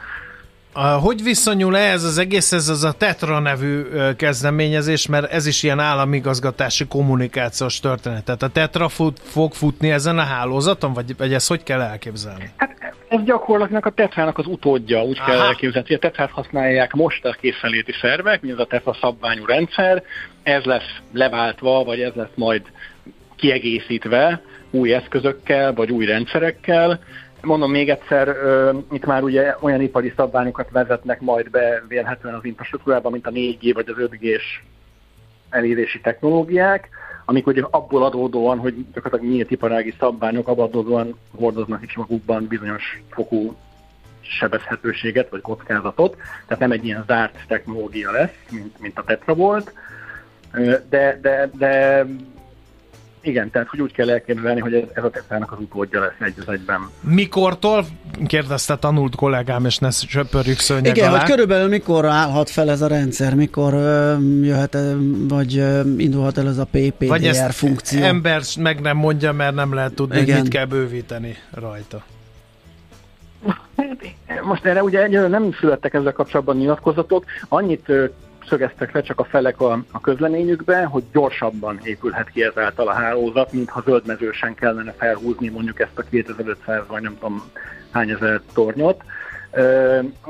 hogy 0.73 1.23
viszonyul 1.23 1.77
ez 1.77 2.03
az 2.03 2.17
egész, 2.17 2.51
ez 2.51 2.69
az 2.69 2.83
a 2.83 2.91
Tetra 2.91 3.39
nevű 3.39 3.83
kezdeményezés, 4.17 5.07
mert 5.07 5.31
ez 5.31 5.45
is 5.45 5.63
ilyen 5.63 5.79
államigazgatási 5.79 6.87
kommunikációs 6.87 7.79
történet. 7.79 8.23
Tehát 8.23 8.43
a 8.43 8.47
Tetra 8.47 8.89
fut, 8.89 9.19
fog 9.19 9.53
futni 9.53 9.91
ezen 9.91 10.17
a 10.17 10.23
hálózaton, 10.23 10.93
vagy, 10.93 11.17
vagy 11.17 11.33
ezt 11.33 11.47
hogy 11.47 11.63
kell 11.63 11.81
elképzelni? 11.81 12.49
Hát 12.57 12.75
ez 13.07 13.23
gyakorlatilag 13.23 13.85
a 13.85 13.89
Tetrának 13.89 14.37
az 14.37 14.47
utódja, 14.47 15.03
úgy 15.03 15.17
Aha. 15.19 15.31
kell 15.31 15.41
elképzelni. 15.41 15.93
A 15.93 15.99
Tetrát 15.99 16.31
használják 16.31 16.93
most 16.93 17.25
a 17.25 17.35
készenléti 17.41 17.93
szervek, 18.01 18.41
mint 18.41 18.53
az 18.53 18.59
a 18.59 18.65
Tetra 18.65 18.97
szabványú 19.01 19.45
rendszer, 19.45 20.03
ez 20.43 20.63
lesz 20.63 20.97
leváltva, 21.13 21.83
vagy 21.83 21.99
ez 21.99 22.13
lesz 22.13 22.35
majd 22.35 22.61
kiegészítve 23.35 24.41
új 24.69 24.93
eszközökkel, 24.93 25.73
vagy 25.73 25.91
új 25.91 26.05
rendszerekkel, 26.05 26.99
Mondom 27.41 27.71
még 27.71 27.89
egyszer, 27.89 28.35
itt 28.91 29.05
már 29.05 29.23
ugye 29.23 29.55
olyan 29.59 29.81
ipari 29.81 30.13
szabványokat 30.15 30.69
vezetnek 30.69 31.21
majd 31.21 31.49
be 31.49 31.83
vélhetően 31.87 32.33
az 32.35 32.45
infrastruktúrába, 32.45 33.09
mint 33.09 33.27
a 33.27 33.31
4G 33.31 33.71
vagy 33.73 33.89
az 33.89 33.95
5G-s 33.97 34.61
elérési 35.49 36.01
technológiák, 36.01 36.89
amik 37.25 37.47
ugye 37.47 37.63
abból 37.69 38.03
adódóan, 38.03 38.57
hogy 38.57 38.85
gyakorlatilag 38.93 39.33
nyílt 39.33 39.51
iparági 39.51 39.93
szabványok 39.99 40.47
abból 40.47 40.63
adódóan 40.63 41.19
hordoznak 41.35 41.83
is 41.83 41.95
magukban 41.95 42.47
bizonyos 42.47 43.01
fokú 43.09 43.55
sebezhetőséget 44.21 45.29
vagy 45.29 45.41
kockázatot, 45.41 46.15
tehát 46.47 46.59
nem 46.59 46.71
egy 46.71 46.85
ilyen 46.85 47.03
zárt 47.07 47.37
technológia 47.47 48.11
lesz, 48.11 48.35
mint, 48.51 48.79
mint 48.79 48.97
a 48.97 49.03
Tetra 49.03 49.33
volt, 49.33 49.73
de, 50.89 51.19
de, 51.21 51.49
de 51.53 52.05
igen, 53.21 53.51
tehát 53.51 53.67
hogy 53.67 53.81
úgy 53.81 53.91
kell 53.91 54.09
elképzelni, 54.09 54.59
hogy 54.59 54.73
ez, 54.73 54.83
ez 54.93 55.03
a 55.03 55.09
Teslának 55.09 55.51
az 55.51 55.57
utódja 55.59 55.99
lesz 55.99 56.13
egy 56.19 56.33
az 56.39 56.49
egyben. 56.49 56.89
Mikortól? 57.01 57.85
Kérdezte 58.27 58.75
tanult 58.77 59.15
kollégám, 59.15 59.65
és 59.65 59.77
ne 59.77 59.89
söpörjük 59.91 60.59
szörnyeg 60.59 60.95
Igen, 60.97 61.09
alá. 61.09 61.19
hogy 61.19 61.29
körülbelül 61.29 61.67
mikor 61.67 62.05
állhat 62.05 62.49
fel 62.49 62.69
ez 62.69 62.81
a 62.81 62.87
rendszer, 62.87 63.35
mikor 63.35 63.73
ö, 63.73 64.15
jöhet, 64.41 64.77
vagy 65.27 65.57
ö, 65.57 65.81
indulhat 65.97 66.37
el 66.37 66.47
ez 66.47 66.57
a 66.57 66.65
PPDR 66.65 67.07
vagy 67.07 67.25
ezt 67.25 67.53
funkció. 67.53 68.03
ember 68.03 68.41
meg 68.59 68.79
nem 68.81 68.97
mondja, 68.97 69.31
mert 69.31 69.55
nem 69.55 69.73
lehet 69.73 69.93
tudni, 69.93 70.19
Igen. 70.19 70.33
hogy 70.33 70.43
mit 70.43 70.51
kell 70.51 70.65
bővíteni 70.65 71.37
rajta. 71.51 72.03
Most 74.43 74.65
erre 74.65 74.83
ugye 74.83 75.27
nem 75.27 75.53
születtek 75.59 75.93
ezzel 75.93 76.11
kapcsolatban 76.11 76.57
nyilatkozatok. 76.57 77.25
Annyit 77.49 77.91
szögeztek 78.47 78.91
le 78.91 79.01
csak 79.01 79.19
a 79.19 79.23
felek 79.23 79.61
a, 79.61 79.83
a 79.91 79.99
közleményükbe, 79.99 80.83
hogy 80.83 81.03
gyorsabban 81.11 81.79
épülhet 81.83 82.29
ki 82.29 82.43
ezáltal 82.43 82.87
a 82.87 82.93
hálózat, 82.93 83.51
mintha 83.51 83.81
zöldmezősen 83.85 84.55
kellene 84.55 84.91
felhúzni 84.91 85.49
mondjuk 85.49 85.79
ezt 85.79 85.97
a 85.97 86.03
2500 86.09 86.81
vagy 86.87 87.01
nem 87.01 87.17
tudom 87.19 87.41
hány 87.91 88.09
ezer 88.09 88.41
tornyot. 88.53 89.03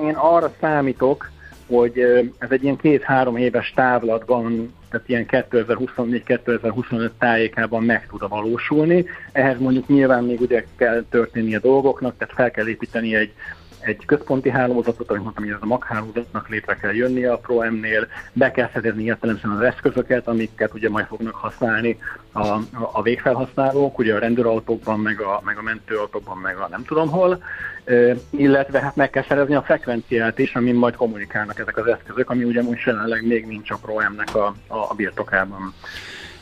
Én 0.02 0.14
arra 0.16 0.54
számítok, 0.60 1.30
hogy 1.68 2.00
ez 2.38 2.52
egy 2.52 2.64
ilyen 2.64 2.76
két-három 2.76 3.38
éves 3.38 3.74
távlatban, 3.76 4.74
tehát 4.90 5.10
ilyen 5.10 5.26
2024-2025 5.30 7.10
tájékában 7.20 7.84
meg 7.84 8.08
tud 8.08 8.30
valósulni. 8.30 9.06
Ehhez 9.32 9.60
mondjuk 9.60 9.88
nyilván 9.88 10.24
még 10.24 10.42
ugye 10.42 10.66
kell 10.76 11.04
történni 11.10 11.56
a 11.56 11.60
dolgoknak, 11.60 12.18
tehát 12.18 12.34
fel 12.34 12.52
kell 12.52 12.68
építeni 12.68 13.16
egy 13.16 13.34
egy 13.82 14.06
központi 14.06 14.50
hálózatot, 14.50 15.10
ahogy 15.10 15.22
mondtam, 15.22 15.44
hogy 15.44 15.54
ez 15.54 15.60
a 15.62 15.66
MAC 15.66 15.84
hálózatnak 15.86 16.50
létre 16.50 16.76
kell 16.76 16.94
jönnie 16.94 17.32
a 17.32 17.38
ProM-nél, 17.38 18.08
be 18.34 18.52
kell 18.52 18.70
szerezni 18.74 19.04
értelemszerűen 19.04 19.58
az 19.58 19.64
eszközöket, 19.64 20.28
amiket 20.28 20.74
ugye 20.74 20.90
majd 20.90 21.06
fognak 21.06 21.36
használni 21.36 21.98
a, 22.32 22.48
a 22.92 23.02
végfelhasználók, 23.02 23.98
ugye 23.98 24.16
a 24.16 24.20
rendőrautókban, 24.20 25.00
meg 25.00 25.22
a, 25.22 25.42
meg 25.46 25.58
a 25.58 25.62
mentőautókban, 25.62 26.38
meg 26.38 26.58
a 26.58 26.68
nem 26.72 26.84
tudom 26.86 27.10
hol, 27.10 27.44
illetve 28.30 28.82
hát 28.82 28.96
meg 28.96 29.10
kell 29.10 29.24
szerezni 29.24 29.56
a 29.56 29.62
frekvenciát 29.62 30.40
is, 30.40 30.56
amin 30.56 30.76
majd 30.76 30.96
kommunikálnak 30.96 31.60
ezek 31.60 31.78
az 31.78 31.88
eszközök, 31.88 32.30
ami 32.30 32.44
ugye 32.44 32.62
most 32.62 32.86
jelenleg 32.86 33.28
még 33.28 33.46
nincs 33.46 33.72
a 33.72 33.78
ProM-nek 33.82 34.36
a, 34.36 34.56
a, 34.68 34.78
a 34.78 34.94
birtokában. 34.96 35.74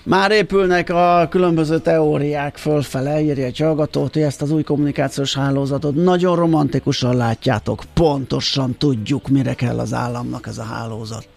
Már 0.10 0.32
épülnek 0.32 0.90
a 0.90 1.28
különböző 1.30 1.80
teóriák 1.80 2.58
fölfele, 2.58 3.22
írja 3.22 3.46
egy 3.46 3.58
hallgatót, 3.58 4.14
hogy 4.14 4.22
ezt 4.22 4.42
az 4.42 4.52
új 4.52 4.64
kommunikációs 4.64 5.36
hálózatot 5.36 5.96
nagyon 5.96 6.36
romantikusan 6.36 7.16
látjátok, 7.16 7.84
pontosan 7.94 8.78
tudjuk, 8.78 9.28
mire 9.28 9.54
kell 9.54 9.80
az 9.80 9.94
államnak 9.94 10.48
ez 10.48 10.58
a 10.58 10.64
hálózat. 10.64 11.28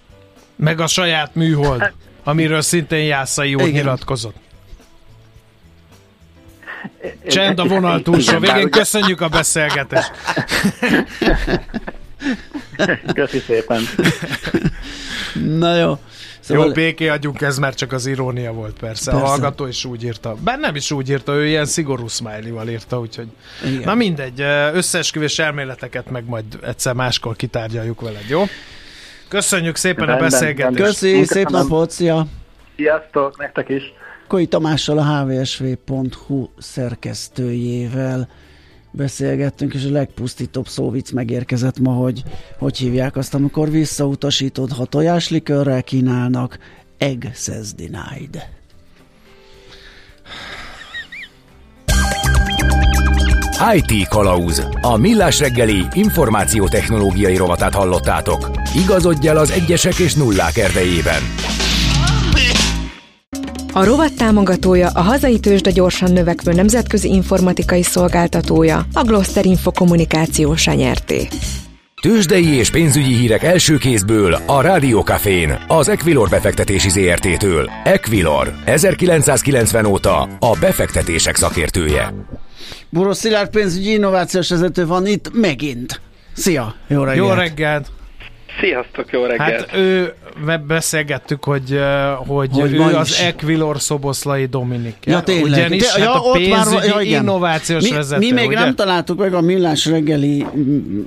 Meg 0.57 0.81
a 0.81 0.87
saját 0.87 1.35
műhold, 1.35 1.93
amiről 2.25 2.61
szintén 2.61 3.05
Jászai 3.05 3.55
úr 3.55 3.69
nyilatkozott. 3.71 4.37
Csend 7.29 7.59
a 7.59 7.65
vonal 7.65 8.03
túlsó 8.03 8.39
végén, 8.39 8.71
köszönjük 8.71 9.21
a 9.21 9.29
beszélgetést. 9.29 10.11
Köszi 13.15 13.39
szépen. 13.39 13.83
Na 15.35 15.77
jó. 15.77 15.99
Szóval... 16.43 16.67
Jó, 16.67 16.73
béké 16.73 17.09
adjunk, 17.09 17.41
ez 17.41 17.59
már 17.59 17.75
csak 17.75 17.93
az 17.93 18.07
irónia 18.07 18.53
volt 18.53 18.79
persze. 18.79 19.11
persze. 19.11 19.27
A 19.27 19.29
hallgató 19.29 19.67
is 19.67 19.85
úgy 19.85 20.05
írta. 20.05 20.35
Bár 20.45 20.59
nem 20.59 20.75
is 20.75 20.91
úgy 20.91 21.11
írta, 21.11 21.35
ő 21.35 21.47
ilyen 21.47 21.65
szigorú 21.65 22.09
smiley-val 22.09 22.69
írta, 22.69 23.01
úgyhogy... 23.01 23.29
Igen. 23.65 23.83
Na 23.85 23.95
mindegy, 23.95 24.41
összeesküvés 24.73 25.39
elméleteket 25.39 26.11
meg 26.11 26.25
majd 26.25 26.45
egyszer 26.63 26.95
máskor 26.95 27.37
kitárgyaljuk 27.37 28.01
veled, 28.01 28.29
jó? 28.29 28.45
Köszönjük 29.29 29.77
szépen 29.77 30.07
Rendben, 30.07 30.27
a 30.27 30.31
beszélgetést. 30.31 30.83
Köszi, 30.83 31.25
szép 31.25 31.49
napot, 31.49 31.91
szia! 31.91 32.27
Sziasztok, 32.77 33.39
nektek 33.39 33.69
is! 33.69 33.83
Koi 34.29 34.47
Tamással 34.47 34.99
a 34.99 35.25
hvsv.hu 35.25 36.49
szerkesztőjével 36.59 38.29
beszélgettünk, 38.93 39.75
és 39.75 39.85
a 39.85 39.91
legpusztítóbb 39.91 40.69
szóvic 40.69 41.11
megérkezett 41.11 41.79
ma, 41.79 41.93
hogy 41.93 42.23
hogy 42.59 42.77
hívják 42.77 43.17
azt, 43.17 43.35
amikor 43.35 43.71
visszautasítod, 43.71 44.73
ha 44.73 44.85
tojáslikörrel 44.85 45.83
kínálnak, 45.83 46.59
egg 46.99 47.25
says 47.35 47.75
denied. 47.75 48.61
IT 53.75 54.09
Kalauz. 54.09 54.67
A 54.81 54.97
millás 54.97 55.39
reggeli 55.39 55.87
információtechnológiai 55.93 57.37
rovatát 57.37 57.75
hallottátok. 57.75 58.51
Igazodj 58.85 59.29
el 59.29 59.37
az 59.37 59.51
egyesek 59.51 59.99
és 59.99 60.15
nullák 60.15 60.57
erdejében. 60.57 61.23
A 63.75 63.85
rovat 63.85 64.17
támogatója 64.17 64.89
a 64.89 65.01
hazai 65.01 65.41
tőzsde 65.41 65.71
gyorsan 65.71 66.13
növekvő 66.13 66.53
nemzetközi 66.53 67.09
informatikai 67.09 67.83
szolgáltatója, 67.83 68.87
a 68.93 69.03
Gloster 69.03 69.47
Info 69.47 69.73
kommunikációs 69.73 70.67
nyerté. 70.67 71.29
Tőzsdei 72.03 72.55
és 72.55 72.71
pénzügyi 72.71 73.15
hírek 73.15 73.43
első 73.43 73.77
kézből 73.77 74.39
a 74.47 74.61
Rádiókafén, 74.61 75.59
az 75.69 75.89
Equilor 75.89 76.29
befektetési 76.29 76.89
ZRT-től. 76.89 77.71
Equilor, 77.85 78.53
1990 78.65 79.85
óta 79.85 80.23
a 80.39 80.57
befektetések 80.61 81.37
szakértője. 81.37 82.15
Boros 82.91 83.17
Szilárd 83.17 83.51
pénzügyi 83.51 83.93
innovációs 83.93 84.49
vezető 84.49 84.87
van 84.87 85.07
itt 85.07 85.31
megint. 85.33 86.01
Szia, 86.33 86.75
jó 86.89 87.03
reggelt! 87.05 87.29
Jó 87.29 87.35
reggelt! 87.35 87.91
Sziasztok, 88.61 89.13
jó 89.13 89.25
reggelt! 89.25 89.71
Hát 89.71 89.77
ő, 89.77 90.15
beszélgettük, 90.67 91.45
hogy, 91.45 91.81
hogy, 92.17 92.51
hogy 92.53 92.73
ő 92.75 92.81
az 92.81 93.09
is. 93.09 93.21
Equilor 93.21 93.81
Szoboszlai 93.81 94.47
Dominik. 94.47 94.97
Ja, 95.05 95.21
tényleg. 95.21 95.45
Ugyanis 95.45 95.83
De, 95.83 95.89
hát 95.89 95.99
ja, 95.99 96.31
a 96.31 96.33
pénzügyi 96.33 96.75
már, 96.75 96.85
ja, 96.85 97.01
igen. 97.01 97.23
innovációs 97.23 97.83
mi, 97.83 97.91
vezető, 97.91 98.27
Mi 98.27 98.33
még 98.33 98.47
ugye? 98.47 98.59
nem 98.59 98.75
találtuk 98.75 99.19
meg 99.19 99.35
a 99.35 99.41
millás 99.41 99.87
reggeli 99.87 100.47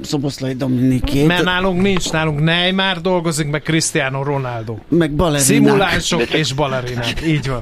Szoboszlai 0.01 0.53
Dominikét. 0.53 1.27
Mert 1.27 1.43
nálunk 1.43 1.81
nincs, 1.81 2.11
nálunk 2.11 2.39
Neymar 2.43 3.01
dolgozik, 3.01 3.49
meg 3.49 3.61
Cristiano 3.61 4.23
Ronaldo. 4.23 4.75
Meg 4.87 5.11
balerinák. 5.11 5.45
Szimulánsok 5.45 6.33
és 6.33 6.53
balerinák, 6.53 7.25
így 7.25 7.47
van. 7.47 7.59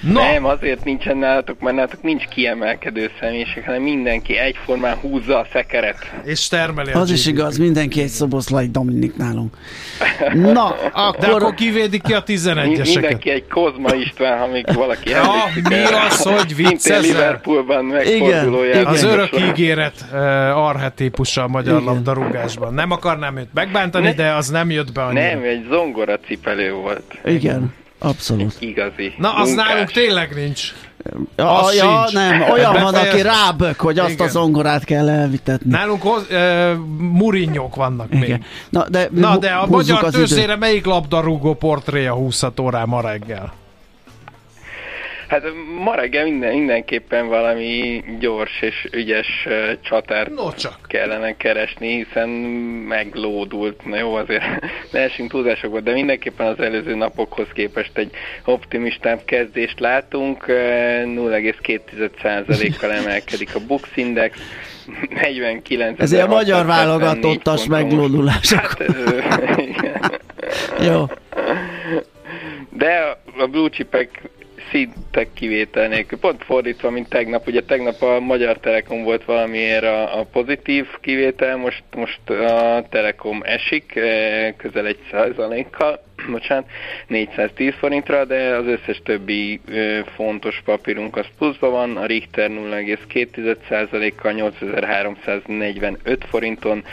No. 0.00 0.20
Nem, 0.20 0.44
azért 0.44 0.84
nincsen 0.84 1.16
nálatok, 1.16 1.60
mert 1.60 1.76
nálatok 1.76 2.02
nincs 2.02 2.24
kiemelkedő 2.24 3.10
személyiség, 3.20 3.64
hanem 3.64 3.82
mindenki 3.82 4.36
egyformán 4.36 4.96
húzza 4.96 5.38
a 5.38 5.46
szekeret. 5.52 6.12
És 6.24 6.48
termeli 6.48 6.92
Az 6.92 7.10
is 7.10 7.26
igaz, 7.26 7.58
mindenki 7.58 8.00
egy 8.02 8.08
szoboszlai 8.08 8.66
Dominik 8.66 9.16
nálunk. 9.16 9.56
Na, 10.52 10.76
akkor... 10.92 11.20
De 11.20 11.26
akkor 11.26 11.54
kivédik 11.54 12.02
ki 12.02 12.12
a 12.12 12.22
11-eseket. 12.22 12.94
Mindenki 12.94 13.30
egy 13.30 13.46
Kozma 13.46 13.94
István, 13.94 14.38
ha 14.38 14.46
még 14.46 14.64
valaki 14.74 15.10
ja, 15.10 15.22
mi 15.68 15.82
az, 16.08 16.22
hogy 16.22 16.56
viccezel? 16.56 17.00
Liverpoolban 17.00 17.84
megfordulójában. 17.84 18.86
Az 18.92 19.02
örök 19.02 19.30
ígéret 19.48 20.04
uh, 20.12 20.18
arhetípusa 20.66 21.42
a 21.42 21.48
magyar 21.48 21.82
labdarúgásban. 21.82 22.74
Nem 22.74 22.90
akarnám 22.90 23.36
őt 23.36 23.48
megbántani, 23.54 24.06
ne, 24.06 24.12
de 24.12 24.32
az 24.32 24.48
nem 24.48 24.70
jött 24.70 24.92
be 24.92 25.02
annyira. 25.02 25.24
Nem, 25.26 25.42
egy 25.42 25.66
zongora 25.70 26.18
cipelő 26.18 26.72
volt. 26.72 27.18
Igen. 27.24 27.72
Abszolút. 27.98 28.56
Igazi. 28.58 29.12
Na, 29.18 29.34
az 29.34 29.48
munkás. 29.48 29.66
nálunk 29.68 29.90
tényleg 29.92 30.34
nincs. 30.34 30.72
Ja, 31.36 31.62
az 31.62 31.74
ja 31.74 32.08
nem, 32.12 32.42
olyan 32.50 32.72
van, 32.72 32.94
aki 32.94 33.22
rábök, 33.22 33.80
hogy 33.80 33.98
azt 33.98 34.10
Igen. 34.10 34.26
a 34.26 34.30
zongorát 34.30 34.84
kell 34.84 35.08
elvitetni. 35.08 35.70
Nálunk 35.70 36.02
hoz, 36.02 36.26
uh, 36.30 36.72
murinyók 36.98 37.74
vannak 37.74 38.06
Igen. 38.10 38.20
még. 38.20 38.44
Na, 38.70 38.88
de, 38.88 39.08
Na, 39.12 39.36
de 39.36 39.50
a 39.50 39.66
magyar 39.66 40.04
tőzére 40.10 40.56
melyik 40.56 40.84
labdarúgó 40.84 41.54
portréja 41.54 42.14
20 42.14 42.42
órán 42.60 42.88
ma 42.88 43.00
reggel? 43.00 43.52
Hát 45.28 45.42
ma 45.84 45.94
reggel 45.94 46.24
minden, 46.24 46.54
mindenképpen 46.54 47.28
valami 47.28 48.04
gyors 48.18 48.60
és 48.60 48.88
ügyes 48.92 49.48
csatárt 49.82 50.34
no 50.34 50.52
csak. 50.52 50.78
kellene 50.86 51.36
keresni, 51.36 52.04
hiszen 52.04 52.28
meglódult. 52.88 53.86
Na 53.86 53.96
jó, 53.96 54.14
azért 54.14 54.44
ne 54.92 55.00
esünk 55.00 55.30
túlzásokba, 55.30 55.80
de 55.80 55.92
mindenképpen 55.92 56.46
az 56.46 56.60
előző 56.60 56.94
napokhoz 56.94 57.46
képest 57.54 57.98
egy 57.98 58.10
optimistább 58.44 59.20
kezdést 59.24 59.80
látunk. 59.80 60.44
Uh, 60.48 60.54
0,2%-kal 61.04 62.92
emelkedik 62.92 63.54
a 63.54 63.58
Bux 63.66 63.88
Index, 63.94 64.38
49 65.22 66.00
Ez 66.00 66.12
a 66.12 66.26
magyar 66.26 66.66
válogatottas 66.66 67.66
meglódulások. 67.66 68.58
Hát, 68.58 68.84
Jó. 70.88 71.04
De 72.70 73.18
a 73.38 73.46
blue 73.46 73.68
chipek 73.68 74.22
szinte 74.70 75.26
kivétel 75.34 75.88
nélkül. 75.88 76.18
Pont 76.18 76.44
fordítva, 76.44 76.90
mint 76.90 77.08
tegnap. 77.08 77.46
Ugye 77.46 77.62
tegnap 77.62 78.02
a 78.02 78.20
Magyar 78.20 78.58
Telekom 78.58 79.02
volt 79.02 79.24
valamiért 79.24 79.84
a, 79.84 80.18
a 80.18 80.24
pozitív 80.24 80.86
kivétel, 81.00 81.56
most, 81.56 81.82
most 81.96 82.30
a 82.30 82.84
Telekom 82.90 83.42
esik 83.42 83.96
eh, 83.96 84.54
közel 84.56 84.86
egy 84.86 84.98
százalékkal, 85.10 86.00
bocsánat, 86.30 86.66
410 87.06 87.74
forintra, 87.78 88.24
de 88.24 88.56
az 88.56 88.66
összes 88.66 89.00
többi 89.04 89.60
ö, 89.68 90.00
fontos 90.14 90.62
papírunk 90.64 91.16
az 91.16 91.26
pluszban 91.38 91.70
van, 91.70 91.96
a 91.96 92.06
Richter 92.06 92.50
0,2%-kal 92.50 94.32
8345 94.32 96.24
forinton, 96.28 96.84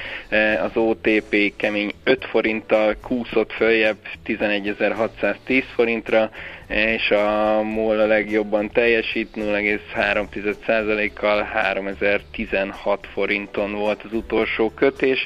az 0.63 0.71
OTP 0.73 1.53
kemény 1.55 1.91
5 2.03 2.25
forinttal 2.25 2.95
kúszott 3.01 3.51
följebb 3.51 3.97
11610 4.23 5.63
forintra, 5.75 6.29
és 6.67 7.11
a 7.11 7.61
MOL 7.61 7.99
a 7.99 8.05
legjobban 8.05 8.71
teljesít, 8.71 9.29
0,3%-kal 9.35 11.43
3016 11.43 13.07
forinton 13.13 13.71
volt 13.71 14.03
az 14.03 14.13
utolsó 14.13 14.69
kötés, 14.69 15.25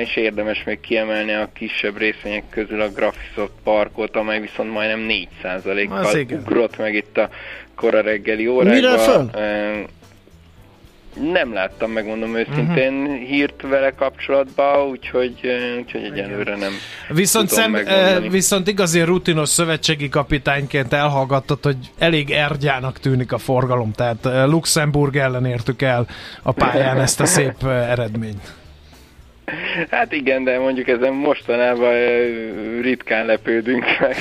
és 0.00 0.16
érdemes 0.16 0.64
még 0.64 0.80
kiemelni 0.80 1.32
a 1.32 1.50
kisebb 1.54 1.98
részvények 1.98 2.44
közül 2.50 2.80
a 2.80 2.92
Graphisoft 3.20 3.52
Parkot, 3.64 4.16
amely 4.16 4.40
viszont 4.40 4.72
majdnem 4.72 5.06
4%-kal 5.42 6.38
ugrott 6.38 6.78
meg 6.78 6.94
itt 6.94 7.16
a 7.16 7.28
kora 7.74 8.00
reggeli 8.00 8.46
órákban. 8.46 8.74
Mire 8.74 8.98
föl? 8.98 9.30
Nem 11.30 11.52
láttam, 11.52 11.90
megmondom 11.90 12.36
őszintén, 12.36 12.94
uh-huh. 12.94 13.16
hírt 13.16 13.62
vele 13.62 13.90
kapcsolatban, 13.90 14.88
úgyhogy, 14.88 15.34
úgyhogy 15.78 16.02
egyelőre 16.04 16.56
nem 16.56 16.72
viszont, 17.08 17.48
tudom 17.48 17.84
szem, 17.84 18.28
viszont 18.28 18.68
igazi 18.68 19.00
rutinos 19.00 19.48
szövetségi 19.48 20.08
kapitányként 20.08 20.92
elhallgatott, 20.92 21.64
hogy 21.64 21.76
elég 21.98 22.30
ergyának 22.30 22.98
tűnik 22.98 23.32
a 23.32 23.38
forgalom, 23.38 23.92
tehát 23.92 24.48
Luxemburg 24.48 25.16
ellen 25.16 25.46
értük 25.46 25.82
el 25.82 26.06
a 26.42 26.52
pályán 26.52 27.00
ezt 27.00 27.20
a 27.20 27.26
szép 27.26 27.64
eredményt. 27.66 28.58
Hát 29.90 30.12
igen, 30.12 30.44
de 30.44 30.58
mondjuk 30.58 30.88
ezen 30.88 31.12
mostanában 31.12 31.94
ritkán 32.80 33.26
lepődünk 33.26 33.84
meg. 34.00 34.16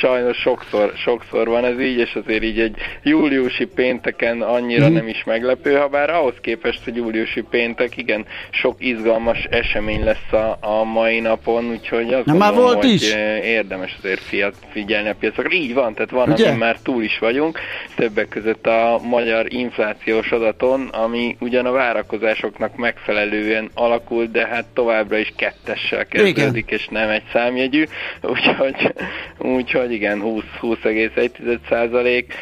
Sajnos 0.00 0.36
sokszor, 0.36 0.92
sokszor 0.96 1.48
van 1.48 1.64
ez 1.64 1.80
így, 1.80 1.98
és 1.98 2.14
azért 2.14 2.42
így 2.42 2.60
egy 2.60 2.76
júliusi 3.02 3.64
pénteken 3.64 4.40
annyira 4.40 4.88
mm. 4.88 4.92
nem 4.92 5.08
is 5.08 5.24
meglepő, 5.24 5.74
ha 5.74 5.88
bár 5.88 6.10
ahhoz 6.10 6.34
képest, 6.40 6.84
hogy 6.84 6.96
júliusi 6.96 7.42
péntek, 7.50 7.96
igen, 7.96 8.26
sok 8.50 8.76
izgalmas 8.78 9.44
esemény 9.50 10.04
lesz 10.04 10.32
a, 10.32 10.58
a 10.60 10.84
mai 10.84 11.20
napon, 11.20 11.64
úgyhogy 11.64 12.14
azt 12.14 12.24
Na, 12.24 12.32
gondolom, 12.32 12.38
már 12.38 12.54
volt 12.54 12.82
hogy 12.82 12.92
is. 12.92 13.14
érdemes 13.42 13.96
azért 13.98 14.20
fiat, 14.20 14.54
figyelni 14.72 15.08
a 15.08 15.14
piacokra. 15.14 15.50
Így 15.50 15.74
van, 15.74 15.94
tehát 15.94 16.10
van, 16.10 16.30
Ugye? 16.30 16.54
már 16.54 16.76
túl 16.82 17.02
is 17.02 17.18
vagyunk, 17.18 17.58
többek 17.96 18.28
között 18.28 18.66
a 18.66 19.00
magyar 19.02 19.52
inflációs 19.52 20.30
adaton, 20.30 20.88
ami 20.88 21.36
ugyan 21.40 21.66
a 21.66 21.72
várakozásoknak 21.72 22.76
megfelelően 22.76 23.70
alakult, 23.92 24.30
de 24.30 24.46
hát 24.46 24.64
továbbra 24.74 25.16
is 25.16 25.32
kettessel 25.36 26.06
kezdődik, 26.06 26.66
igen. 26.66 26.78
és 26.78 26.86
nem 26.90 27.08
egy 27.08 27.22
számjegyű, 27.32 27.84
úgyhogy, 28.22 28.92
úgyhogy 29.38 29.92
igen, 29.92 30.20
20-20,1 30.24 31.58
százalék. 31.68 32.34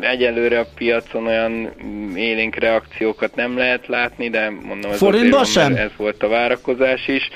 Egyelőre 0.00 0.58
a 0.58 0.66
piacon 0.74 1.26
olyan 1.26 1.70
élénk 2.14 2.54
reakciókat 2.54 3.34
nem 3.34 3.56
lehet 3.56 3.86
látni, 3.86 4.28
de 4.28 4.50
mondom, 4.50 4.90
ez, 4.90 5.02
azért 5.02 5.46
sem? 5.46 5.74
ez 5.76 5.90
volt 5.96 6.22
a 6.22 6.28
várakozás 6.28 7.08
is. 7.08 7.28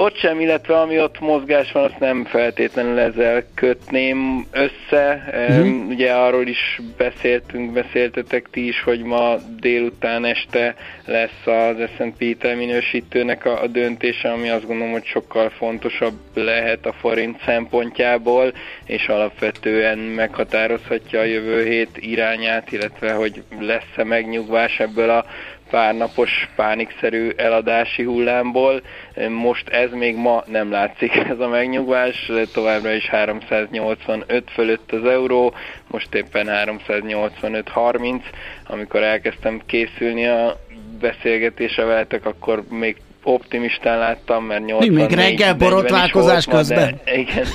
Ott 0.00 0.16
sem, 0.16 0.40
illetve 0.40 0.80
ami 0.80 1.00
ott 1.00 1.20
mozgás 1.20 1.72
van, 1.72 1.84
azt 1.84 1.98
nem 1.98 2.24
feltétlenül 2.24 2.98
ezzel 2.98 3.44
kötném 3.54 4.46
össze. 4.50 5.24
Uh-huh. 5.48 5.88
Ugye 5.88 6.12
arról 6.12 6.46
is 6.46 6.80
beszéltünk, 6.96 7.72
beszéltetek 7.72 8.48
ti 8.50 8.66
is, 8.66 8.82
hogy 8.82 9.02
ma 9.02 9.36
délután 9.58 10.24
este 10.24 10.74
lesz 11.04 11.46
az 11.46 11.76
S&P 11.96 12.42
minősítőnek 12.56 13.44
a, 13.44 13.62
a 13.62 13.66
döntése, 13.66 14.30
ami 14.30 14.48
azt 14.48 14.66
gondolom, 14.66 14.92
hogy 14.92 15.04
sokkal 15.04 15.50
fontosabb 15.50 16.18
lehet 16.34 16.86
a 16.86 16.92
forint 16.92 17.42
szempontjából, 17.44 18.52
és 18.84 19.08
alapvetően 19.08 19.98
meghatározhatja 19.98 21.20
a 21.20 21.24
jövő 21.24 21.64
hét 21.64 21.90
irányát, 21.94 22.72
illetve 22.72 23.12
hogy 23.12 23.42
lesz-e 23.58 24.04
megnyugvás 24.04 24.78
ebből 24.78 25.10
a 25.10 25.24
párnapos 25.70 26.48
pánikszerű 26.56 27.30
eladási 27.36 28.02
hullámból. 28.02 28.82
Most 29.28 29.68
ez 29.68 29.90
még 29.92 30.16
ma 30.16 30.42
nem 30.46 30.70
látszik 30.70 31.14
ez 31.32 31.40
a 31.40 31.48
megnyugvás, 31.48 32.30
továbbra 32.52 32.92
is 32.92 33.08
385 33.08 34.50
fölött 34.50 34.92
az 34.92 35.04
euró, 35.04 35.54
most 35.86 36.14
éppen 36.14 36.46
385-30, 36.50 38.20
amikor 38.66 39.02
elkezdtem 39.02 39.60
készülni 39.66 40.26
a 40.26 40.56
beszélgetésre 41.00 41.84
veletek, 41.84 42.26
akkor 42.26 42.62
még 42.68 42.96
optimistán 43.22 43.98
láttam, 43.98 44.44
mert 44.44 44.64
84 44.64 44.90
Mi 44.90 45.00
még 45.00 45.12
reggel 45.12 45.54
borotválkozás 45.54 46.44
közben? 46.44 47.00
De, 47.04 47.14
igen. 47.14 47.46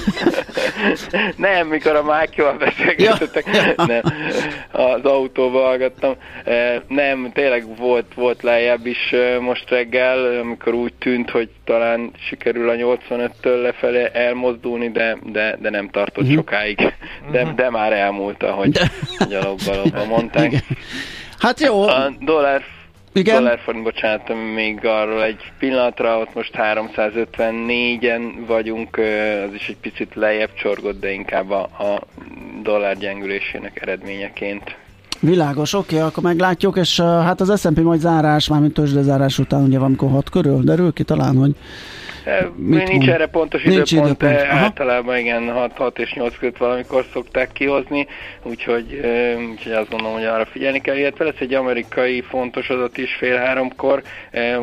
nem, 1.37 1.67
mikor 1.67 1.95
a 1.95 2.03
Mákival 2.03 2.57
beszélgetettek, 2.57 3.45
ja. 3.53 3.85
nem. 3.85 4.01
az 4.71 5.03
autóba 5.03 5.61
hallgattam. 5.61 6.15
Nem, 6.87 7.31
tényleg 7.33 7.77
volt, 7.77 8.13
volt 8.15 8.43
lejjebb 8.43 8.85
is 8.85 9.13
most 9.39 9.69
reggel, 9.69 10.39
amikor 10.39 10.73
úgy 10.73 10.93
tűnt, 10.93 11.29
hogy 11.29 11.49
talán 11.63 12.11
sikerül 12.27 12.69
a 12.69 12.73
85-től 12.73 13.61
lefelé 13.61 14.09
elmozdulni, 14.13 14.89
de, 14.89 15.17
de, 15.23 15.57
de 15.61 15.69
nem 15.69 15.89
tartott 15.89 16.23
uh-huh. 16.23 16.37
sokáig. 16.37 16.77
De, 17.31 17.41
uh-huh. 17.41 17.55
de 17.55 17.69
már 17.69 17.93
elmúlt, 17.93 18.43
ahogy 18.43 18.71
de... 18.71 18.89
mondták. 20.07 20.45
Igen. 20.45 20.61
Hát 21.39 21.59
jó. 21.59 21.81
A 21.81 22.13
dollár 22.19 22.63
igen. 23.15 23.35
Dollárforint, 23.35 23.83
bocsánat, 23.83 24.31
még 24.53 24.85
arról 24.85 25.23
egy 25.23 25.51
pillanatra, 25.59 26.19
ott 26.19 26.33
most 26.33 26.53
354-en 26.57 28.21
vagyunk, 28.47 28.97
az 29.47 29.53
is 29.53 29.67
egy 29.69 29.77
picit 29.77 30.15
lejjebb 30.15 30.53
csorgott, 30.53 30.99
de 30.99 31.11
inkább 31.11 31.51
a, 31.51 31.61
a 31.61 32.01
dollár 32.63 32.97
gyengülésének 32.97 33.81
eredményeként. 33.81 34.75
Világos, 35.19 35.73
oké, 35.73 35.95
okay, 35.95 36.07
akkor 36.07 36.23
meglátjuk, 36.23 36.77
és 36.77 36.99
hát 36.99 37.41
az 37.41 37.61
S&P 37.61 37.79
majd 37.79 37.99
zárás, 37.99 38.47
mármint 38.47 38.73
tőzsdezárás 38.73 39.39
után 39.39 39.63
ugye 39.63 39.77
valamikor 39.77 40.09
6 40.09 40.29
körül, 40.29 40.63
derül 40.63 40.93
ki 40.93 41.03
talán, 41.03 41.35
hogy 41.35 41.55
Mit 42.55 42.87
nincs 42.87 43.07
erre 43.07 43.27
pontos 43.27 43.63
nincs 43.63 43.91
időpont, 43.91 44.21
időpont. 44.21 44.39
de 44.41 44.47
általában 44.47 45.17
igen, 45.17 45.51
6, 45.51 45.71
6 45.77 45.99
és 45.99 46.13
8 46.13 46.37
között 46.37 46.57
valamikor 46.57 47.05
szokták 47.13 47.51
kihozni, 47.51 48.07
úgyhogy, 48.43 48.99
úgyhogy 49.51 49.71
azt 49.71 49.89
gondolom, 49.89 50.13
hogy 50.13 50.25
arra 50.25 50.45
figyelni 50.45 50.81
kell, 50.81 50.97
illetve 50.97 51.25
lesz 51.25 51.39
egy 51.39 51.53
amerikai 51.53 52.21
fontos 52.21 52.69
adat 52.69 52.97
is 52.97 53.13
fél 53.13 53.37
háromkor, 53.37 54.01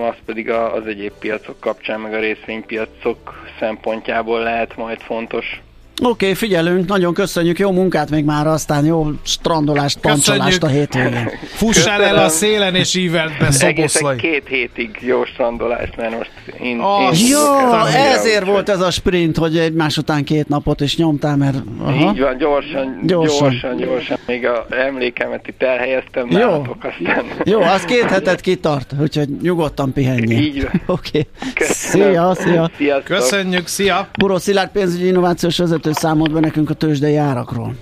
az 0.09 0.15
pedig 0.27 0.51
az 0.51 0.87
egyéb 0.87 1.13
piacok 1.19 1.61
kapcsán, 1.61 2.01
meg 2.01 2.15
a 2.15 2.19
részvénypiacok 2.19 3.47
szempontjából 3.59 4.41
lehet 4.41 4.77
majd 4.77 5.01
fontos. 5.01 5.61
Oké, 6.05 6.11
okay, 6.11 6.35
figyelünk, 6.35 6.89
nagyon 6.89 7.15
köszönjük, 7.15 7.59
jó 7.59 7.71
munkát 7.71 8.11
még 8.11 8.25
már, 8.25 8.47
aztán 8.47 8.85
jó 8.85 9.07
strandolást, 9.23 9.99
pancsolást 9.99 10.63
a 10.63 10.67
hétvégén. 10.67 11.31
Fussál 11.45 12.03
el 12.05 12.17
a 12.17 12.29
szélen 12.29 12.75
és 12.75 12.95
ívelt 12.95 13.39
be 13.39 13.49
Egészen 13.59 14.17
két 14.17 14.49
hétig 14.49 14.99
jó 15.01 15.25
strandolást, 15.25 15.97
mert 15.97 16.17
most 16.17 16.31
én... 16.63 16.81
Oh, 16.81 17.21
én 17.21 17.27
jó, 17.29 17.75
ezért 18.15 18.47
volt 18.47 18.69
ez 18.69 18.81
a 18.81 18.91
sprint, 18.91 19.37
hogy 19.37 19.59
egymás 19.59 19.97
után 19.97 20.25
két 20.25 20.49
napot 20.49 20.81
is 20.81 20.97
nyomtál, 20.97 21.37
mert... 21.37 21.57
Aha. 21.81 22.13
Így 22.13 22.21
van, 22.21 22.37
gyorsan, 22.37 23.01
gyorsan, 23.03 23.49
gyorsan, 23.49 23.77
gyorsan 23.77 24.19
még 24.27 24.47
a 24.47 24.67
emlékemet 24.71 25.49
itt 25.49 25.63
elhelyeztem 25.63 26.31
jó. 26.31 26.39
nálatok, 26.39 26.77
aztán... 26.85 27.25
Jó, 27.45 27.61
az 27.61 27.85
két 27.85 28.11
hetet 28.11 28.41
kitart, 28.41 28.95
úgyhogy 29.01 29.29
nyugodtan 29.43 29.93
pihenjél. 29.93 30.39
Így 30.39 30.63
van. 30.63 30.83
Oké. 30.87 31.27
Okay. 31.51 31.67
Szia, 31.69 32.35
szia. 32.35 32.71
Sziasztok. 32.77 33.05
Köszönjük, 33.05 33.67
szia. 33.67 34.09
Buró 34.19 34.39
Szilárd 34.39 34.71
pénzügyi 34.71 35.07
innovációs 35.07 35.59
vezető 35.59 35.92
számolt 35.95 36.33
be 36.33 36.41
nekünk 36.41 36.71
a 36.71 36.75
tőzsdei 36.75 37.17
árakról. 37.17 37.75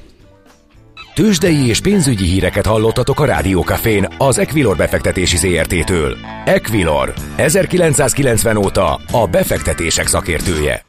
Tőzsdei 1.14 1.68
és 1.68 1.80
pénzügyi 1.80 2.24
híreket 2.24 2.66
hallottatok 2.66 3.20
a 3.20 3.24
Rádiókafén 3.24 4.08
az 4.18 4.38
Equilor 4.38 4.76
befektetési 4.76 5.36
ZRT-től. 5.36 6.16
Equilor, 6.44 7.14
1990 7.36 8.56
óta 8.56 9.00
a 9.12 9.26
befektetések 9.26 10.06
szakértője. 10.06 10.84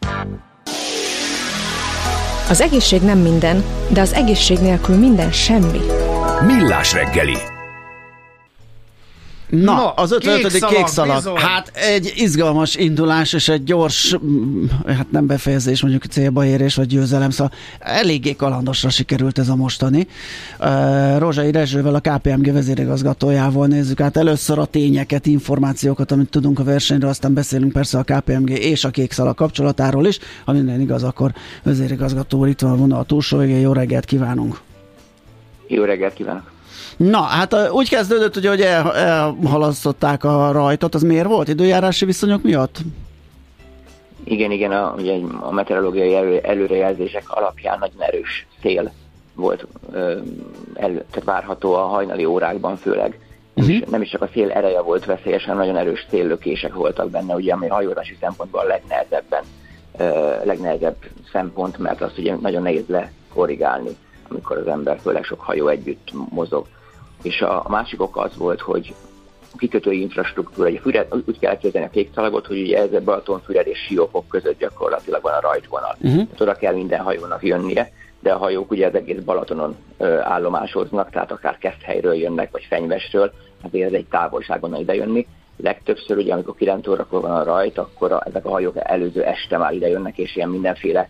Az 2.49 2.61
egészség 2.61 3.01
nem 3.01 3.19
minden, 3.19 3.63
de 3.87 4.01
az 4.01 4.13
egészség 4.13 4.57
nélkül 4.59 4.95
minden 4.95 5.31
semmi. 5.31 5.79
Millás 6.45 6.93
reggeli 6.93 7.37
Na, 9.51 9.75
no, 9.75 9.91
az 9.95 10.11
55. 10.11 10.51
kék 10.51 10.59
szalag. 10.59 10.75
Kék 10.75 10.87
szalag. 10.87 11.39
Hát 11.39 11.71
egy 11.73 12.13
izgalmas 12.15 12.75
indulás 12.75 13.33
és 13.33 13.49
egy 13.49 13.63
gyors, 13.63 14.17
mm, 14.25 14.65
hát 14.87 15.11
nem 15.11 15.27
befejezés, 15.27 15.81
mondjuk 15.81 16.03
célba 16.03 16.45
érés 16.45 16.75
vagy 16.75 16.87
győzelem, 16.87 17.29
szóval 17.29 17.53
eléggé 17.79 18.35
kalandosra 18.35 18.89
sikerült 18.89 19.37
ez 19.37 19.49
a 19.49 19.55
mostani. 19.55 20.07
Uh, 20.59 21.19
Rozsai 21.19 21.51
Rezsővel, 21.51 21.95
a 21.95 21.99
KPMG 21.99 22.53
vezérigazgatójával 22.53 23.67
nézzük 23.67 23.99
át 23.99 24.17
először 24.17 24.59
a 24.59 24.65
tényeket, 24.65 25.25
információkat, 25.25 26.11
amit 26.11 26.29
tudunk 26.29 26.59
a 26.59 26.63
versenyről, 26.63 27.09
aztán 27.09 27.33
beszélünk 27.33 27.71
persze 27.71 27.97
a 27.97 28.03
KPMG 28.03 28.49
és 28.49 28.83
a 28.83 28.89
kék 28.89 29.11
szalag 29.11 29.35
kapcsolatáról 29.35 30.05
is. 30.05 30.19
Ha 30.45 30.51
minden 30.51 30.81
igaz, 30.81 31.03
akkor 31.03 31.31
vezérigazgató 31.63 32.45
itt 32.45 32.59
van 32.59 32.71
a 32.71 32.75
vonal 32.75 32.99
a 32.99 33.03
túlsó 33.03 33.37
végén. 33.37 33.59
Jó 33.59 33.73
reggelt 33.73 34.05
kívánunk! 34.05 34.59
Jó 35.67 35.83
reggelt 35.83 36.13
kívánok! 36.13 36.50
Na, 37.09 37.21
hát 37.21 37.55
úgy 37.71 37.89
kezdődött, 37.89 38.35
ugye, 38.35 38.49
hogy 38.49 38.61
el, 38.61 38.95
elhalasztották 38.95 40.23
a 40.23 40.51
rajtot, 40.51 40.95
az 40.95 41.01
miért 41.01 41.27
volt? 41.27 41.47
Időjárási 41.47 42.05
viszonyok 42.05 42.43
miatt? 42.43 42.77
Igen, 44.23 44.51
igen, 44.51 44.71
a, 44.71 44.93
ugye 44.97 45.19
a 45.39 45.51
meteorológiai 45.51 46.15
elő, 46.15 46.37
előrejelzések 46.37 47.23
alapján 47.27 47.77
nagyon 47.79 48.01
erős 48.01 48.47
szél 48.61 48.91
volt 49.35 49.67
el, 50.73 50.91
tehát 50.91 51.23
várható 51.23 51.73
a 51.73 51.85
hajnali 51.85 52.25
órákban 52.25 52.75
főleg. 52.75 53.19
Uh-huh. 53.53 53.73
is, 53.73 53.83
nem 53.89 54.01
is 54.01 54.09
csak 54.09 54.21
a 54.21 54.29
szél 54.33 54.51
ereje 54.51 54.81
volt 54.81 55.05
veszélyes, 55.05 55.43
hanem 55.43 55.59
nagyon 55.59 55.77
erős 55.77 56.05
széllökések 56.09 56.73
voltak 56.73 57.09
benne, 57.09 57.35
ugye, 57.35 57.53
ami 57.53 57.67
hajózási 57.67 58.17
szempontból 58.19 58.59
a 58.59 58.63
legnehezebben, 58.63 59.43
legnehezebb 60.43 60.95
szempont, 61.31 61.77
mert 61.77 62.01
azt 62.01 62.17
ugye 62.17 62.35
nagyon 62.41 62.61
nehéz 62.61 62.85
lekorrigálni, 62.87 63.89
amikor 64.29 64.57
az 64.57 64.67
ember, 64.67 64.99
főleg 65.01 65.23
sok 65.23 65.39
hajó 65.39 65.67
együtt 65.67 66.11
mozog 66.29 66.67
és 67.21 67.41
a, 67.41 67.65
másik 67.67 68.01
oka 68.01 68.21
az 68.21 68.37
volt, 68.37 68.61
hogy 68.61 68.93
a 69.53 69.57
kikötői 69.57 70.01
infrastruktúra, 70.01 70.67
egy 70.67 70.79
füred, 70.81 71.07
úgy 71.25 71.39
kell 71.39 71.51
elképzelni 71.51 71.87
a 71.87 71.91
kékszalagot, 71.91 72.45
hogy 72.45 72.61
ugye 72.61 72.77
ez 72.77 72.93
a 72.93 73.01
Balatonfüred 73.01 73.67
és 73.67 73.79
Siófok 73.79 74.27
között 74.27 74.59
gyakorlatilag 74.59 75.21
van 75.21 75.33
a 75.33 75.41
rajtvonal. 75.41 75.95
Uh-huh. 75.99 76.27
Oda 76.39 76.53
kell 76.53 76.73
minden 76.73 76.99
hajónak 76.99 77.43
jönnie, 77.43 77.91
de 78.19 78.31
a 78.31 78.37
hajók 78.37 78.71
ugye 78.71 78.87
az 78.87 78.95
egész 78.95 79.19
Balatonon 79.19 79.75
ö, 79.97 80.19
állomásoznak, 80.19 81.09
tehát 81.09 81.31
akár 81.31 81.57
Keszthelyről 81.57 82.13
jönnek, 82.13 82.51
vagy 82.51 82.65
Fenyvesről, 82.69 83.31
azért 83.61 83.87
ez 83.87 83.93
egy 83.93 84.05
távolságon 84.05 84.75
ide 84.75 84.95
jönni. 84.95 85.27
Legtöbbször 85.57 86.17
ugye, 86.17 86.33
amikor 86.33 86.55
9 86.55 86.87
órakor 86.87 87.21
van 87.21 87.31
a 87.31 87.43
rajt, 87.43 87.77
akkor 87.77 88.11
a, 88.11 88.23
ezek 88.25 88.45
a 88.45 88.49
hajók 88.49 88.75
előző 88.77 89.23
este 89.23 89.57
már 89.57 89.73
ide 89.73 89.87
jönnek, 89.87 90.17
és 90.17 90.35
ilyen 90.35 90.49
mindenféle 90.49 91.09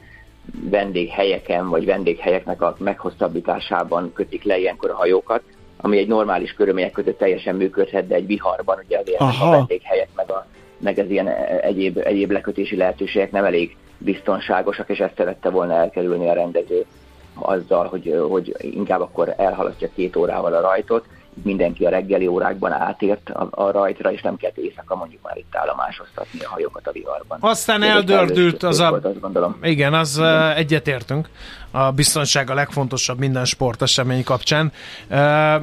vendéghelyeken, 0.70 1.70
vagy 1.70 1.86
vendéghelyeknek 1.86 2.62
a 2.62 2.76
meghosszabbításában 2.80 4.14
kötik 4.14 4.44
le 4.44 4.58
ilyenkor 4.58 4.90
a 4.90 4.96
hajókat, 4.96 5.42
ami 5.82 5.98
egy 5.98 6.08
normális 6.08 6.54
körülmények 6.54 6.92
között 6.92 7.18
teljesen 7.18 7.56
működhet, 7.56 8.08
de 8.08 8.16
egy 8.16 8.26
viharban 8.26 8.80
ugye 8.86 9.00
azért 9.00 9.20
Aha. 9.20 9.48
a 9.48 9.52
vendéghelyek 9.52 10.10
meg, 10.16 10.32
a, 10.32 10.46
meg 10.78 10.98
az 10.98 11.10
ilyen 11.10 11.28
egyéb, 11.62 11.98
egyéb 11.98 12.32
lekötési 12.32 12.76
lehetőségek 12.76 13.32
nem 13.32 13.46
elég 13.46 13.76
biztonságosak, 13.98 14.90
és 14.90 15.00
ezt 15.00 15.16
szerette 15.18 15.50
volna 15.50 15.74
elkerülni 15.74 16.30
a 16.30 16.34
rendező 16.34 16.86
azzal, 17.34 17.88
hogy, 17.88 18.16
hogy 18.30 18.56
inkább 18.60 19.02
akkor 19.02 19.34
elhalasztja 19.38 19.90
két 19.96 20.16
órával 20.16 20.54
a 20.54 20.62
rajtot, 20.62 21.06
mindenki 21.44 21.86
a 21.86 21.90
reggeli 21.90 22.28
órákban 22.28 22.72
átért 22.72 23.30
a, 23.30 23.48
a 23.52 23.72
rajtra, 23.72 24.12
és 24.12 24.22
nem 24.22 24.38
kellett 24.38 24.58
éjszaka 24.58 24.96
mondjuk 24.96 25.22
már 25.22 25.38
itt 25.38 25.56
állomásoztatni 25.56 26.40
a 26.40 26.50
hajókat 26.50 26.88
a 26.88 26.92
viharban. 26.92 27.38
Aztán 27.42 27.84
eldördült 27.84 28.64
az 28.64 28.80
a... 28.80 28.90
Volt, 28.90 29.06
azt 29.06 29.20
gondolom. 29.20 29.58
Igen, 29.62 29.94
az 29.94 30.18
igen. 30.18 30.52
egyetértünk. 30.52 31.30
A 31.72 31.92
biztonság 31.92 32.50
a 32.50 32.54
legfontosabb 32.54 33.20
minden 33.20 33.46
sportesemény 33.46 34.24
kapcsán. 34.24 34.72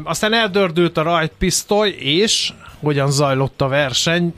aztán 0.04 0.33
eldördült 0.33 0.96
a 0.96 1.02
rajtpisztoly, 1.02 1.88
és 1.88 2.52
hogyan 2.81 3.11
zajlott 3.11 3.61
a 3.61 3.68
verseny? 3.68 4.35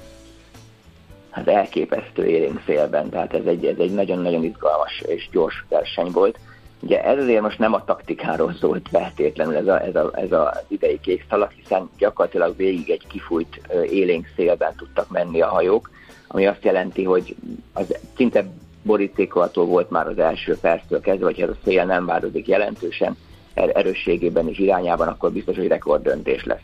Hát 1.30 1.48
elképesztő 1.48 2.26
élénk 2.26 2.62
szélben, 2.66 3.10
tehát 3.10 3.34
ez 3.34 3.44
egy, 3.44 3.64
ez 3.64 3.78
egy 3.78 3.94
nagyon-nagyon 3.94 4.44
izgalmas 4.44 5.02
és 5.06 5.28
gyors 5.32 5.64
verseny 5.68 6.10
volt 6.10 6.38
Ugye 6.80 7.04
ez 7.04 7.18
azért 7.18 7.42
most 7.42 7.58
nem 7.58 7.74
a 7.74 7.84
taktikáról 7.84 8.54
szólt 8.60 8.88
feltétlenül 8.90 9.56
ez, 9.56 9.66
a, 9.66 9.82
ez, 9.82 9.94
a, 9.94 10.10
ez 10.14 10.32
az 10.32 10.64
idei 10.68 11.00
kék 11.00 11.26
szalag, 11.28 11.50
hiszen 11.50 11.90
gyakorlatilag 11.98 12.56
végig 12.56 12.90
egy 12.90 13.06
kifújt 13.06 13.60
élénk 13.90 14.26
szélben 14.36 14.74
tudtak 14.76 15.10
menni 15.10 15.40
a 15.40 15.48
hajók, 15.48 15.90
ami 16.28 16.46
azt 16.46 16.64
jelenti, 16.64 17.04
hogy 17.04 17.36
az 17.72 17.96
szinte 18.16 18.44
borítékolható 18.82 19.64
volt 19.64 19.90
már 19.90 20.06
az 20.06 20.18
első 20.18 20.56
perctől 20.60 21.00
kezdve, 21.00 21.24
hogy 21.24 21.40
ez 21.40 21.48
a 21.48 21.56
szél 21.64 21.84
nem 21.84 22.06
változik 22.06 22.48
jelentősen 22.48 23.16
er-, 23.54 23.76
erősségében 23.76 24.48
és 24.48 24.58
irányában, 24.58 25.08
akkor 25.08 25.32
biztos, 25.32 25.56
hogy 25.56 25.66
rekorddöntés 25.66 26.44
lesz. 26.44 26.62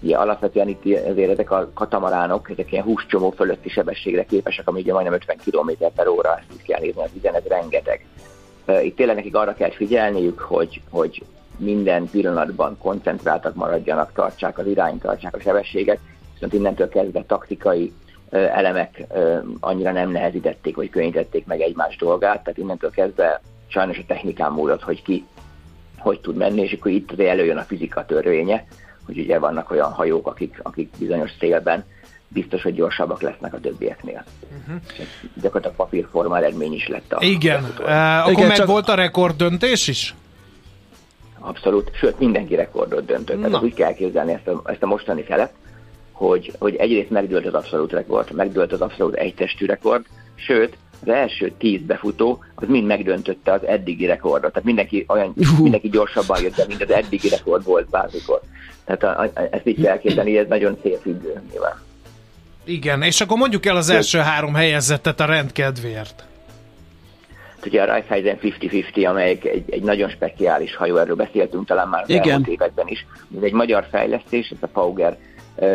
Ugye 0.00 0.16
alapvetően 0.16 0.68
itt 0.68 0.84
azért 1.08 1.30
ezek 1.30 1.50
a 1.50 1.70
katamaránok, 1.74 2.50
ezek 2.50 2.72
ilyen 2.72 2.84
húscsomó 2.84 3.30
fölötti 3.30 3.68
sebességre 3.68 4.24
képesek, 4.24 4.68
ami 4.68 4.80
ugye 4.80 4.92
majdnem 4.92 5.14
50 5.14 5.36
km 5.44 5.84
per 5.94 6.06
óra, 6.06 6.36
ezt 6.36 6.62
kell 6.62 6.80
nézni, 6.80 7.02
az 7.02 7.10
üzenet 7.16 7.48
rengeteg. 7.48 8.06
Itt 8.82 8.96
tényleg 8.96 9.16
nekik 9.16 9.36
arra 9.36 9.54
kell 9.54 9.70
figyelniük, 9.70 10.38
hogy, 10.38 10.80
hogy 10.90 11.22
minden 11.56 12.10
pillanatban 12.10 12.78
koncentráltak 12.78 13.54
maradjanak, 13.54 14.12
tartsák 14.12 14.58
az 14.58 14.66
irányt, 14.66 15.02
tartsák 15.02 15.36
a 15.36 15.40
sebességet, 15.40 15.98
viszont 16.32 16.52
innentől 16.52 16.88
kezdve 16.88 17.24
taktikai 17.26 17.92
elemek 18.30 19.04
annyira 19.60 19.92
nem 19.92 20.10
nehezítették, 20.10 20.76
vagy 20.76 20.90
könnyítették 20.90 21.46
meg 21.46 21.60
egymás 21.60 21.96
dolgát, 21.96 22.42
tehát 22.42 22.58
innentől 22.58 22.90
kezdve 22.90 23.40
sajnos 23.66 23.98
a 23.98 24.04
technikán 24.06 24.52
múlott, 24.52 24.82
hogy 24.82 25.02
ki 25.02 25.24
hogy 26.04 26.20
tud 26.20 26.36
menni, 26.36 26.62
és 26.62 26.72
akkor 26.72 26.90
itt 26.90 27.20
előjön 27.20 27.56
a 27.56 27.62
fizika 27.62 28.04
törvénye, 28.06 28.66
hogy 29.06 29.18
ugye 29.18 29.38
vannak 29.38 29.70
olyan 29.70 29.92
hajók, 29.92 30.26
akik, 30.26 30.60
akik 30.62 30.90
bizonyos 30.98 31.30
szélben 31.38 31.84
biztos, 32.34 32.62
hogy 32.62 32.74
gyorsabbak 32.74 33.22
lesznek 33.22 33.54
a 33.54 33.60
többieknél. 33.60 34.24
Uh-huh. 34.60 34.82
Gyakorlatilag 35.34 35.76
papírforma 35.76 36.36
eredmény 36.36 36.72
is 36.72 36.88
lett 36.88 37.12
a 37.12 37.18
Igen, 37.20 37.64
uh, 37.78 38.18
akkor 38.18 38.32
Igen, 38.32 38.46
meg 38.46 38.56
csak... 38.56 38.66
volt 38.66 38.88
a 38.88 38.94
rekord 38.94 39.36
döntés 39.36 39.88
is? 39.88 40.14
abszolút, 41.44 41.90
sőt 41.94 42.18
mindenki 42.18 42.54
rekordot 42.54 43.04
döntött. 43.04 43.42
Tehát 43.42 43.62
úgy 43.62 43.74
kell 43.74 43.92
képzelni 43.92 44.32
ezt 44.32 44.48
a, 44.48 44.62
ezt 44.64 44.82
a 44.82 44.86
mostani 44.86 45.22
felet, 45.22 45.52
hogy, 46.12 46.52
hogy 46.58 46.76
egyrészt 46.76 47.10
megdőlt 47.10 47.46
az 47.46 47.54
abszolút 47.54 47.92
rekord, 47.92 48.32
megdőlt 48.32 48.72
az 48.72 48.80
abszolút 48.80 49.14
egytestű 49.14 49.66
rekord, 49.66 50.04
sőt, 50.34 50.76
az 51.02 51.08
első 51.08 51.52
tíz 51.58 51.80
befutó, 51.80 52.44
az 52.54 52.68
mind 52.68 52.86
megdöntötte 52.86 53.52
az 53.52 53.64
eddigi 53.64 54.06
rekordot. 54.06 54.52
Tehát 54.52 54.64
mindenki, 54.64 55.04
olyan, 55.08 55.34
mindenki 55.60 55.88
gyorsabban 55.88 56.42
jött 56.42 56.56
be, 56.56 56.64
mint 56.68 56.82
az 56.82 56.90
eddigi 56.90 57.28
rekord 57.28 57.64
volt 57.64 57.88
bármikor. 57.90 58.40
Tehát 58.84 59.02
a, 59.02 59.22
a, 59.22 59.40
ezt 59.50 59.66
így 59.66 59.82
kell 59.82 59.98
képzelni, 59.98 60.38
ez 60.38 60.48
nagyon 60.48 60.78
célfüggő 60.82 61.42
nyilván. 61.50 61.82
Igen, 62.64 63.02
és 63.02 63.20
akkor 63.20 63.36
mondjuk 63.36 63.66
el 63.66 63.76
az 63.76 63.90
első 63.90 64.18
három 64.18 64.54
helyezettet 64.54 65.20
a 65.20 65.24
rendkedvéért. 65.24 66.24
Ugye 67.66 67.82
a 67.82 67.84
Raiffeisen 67.84 68.38
50-50, 68.42 69.08
amelyik 69.08 69.44
egy, 69.44 69.64
egy 69.70 69.82
nagyon 69.82 70.08
speciális 70.08 70.76
hajó, 70.76 70.96
erről 70.96 71.16
beszéltünk 71.16 71.66
talán 71.66 71.88
már 71.88 72.02
az 72.02 72.08
Igen. 72.08 72.28
elmúlt 72.28 72.48
években 72.48 72.88
is. 72.88 73.06
Ez 73.36 73.42
egy 73.42 73.52
magyar 73.52 73.86
fejlesztés, 73.90 74.48
ez 74.50 74.58
a 74.60 74.66
Pauger 74.66 75.16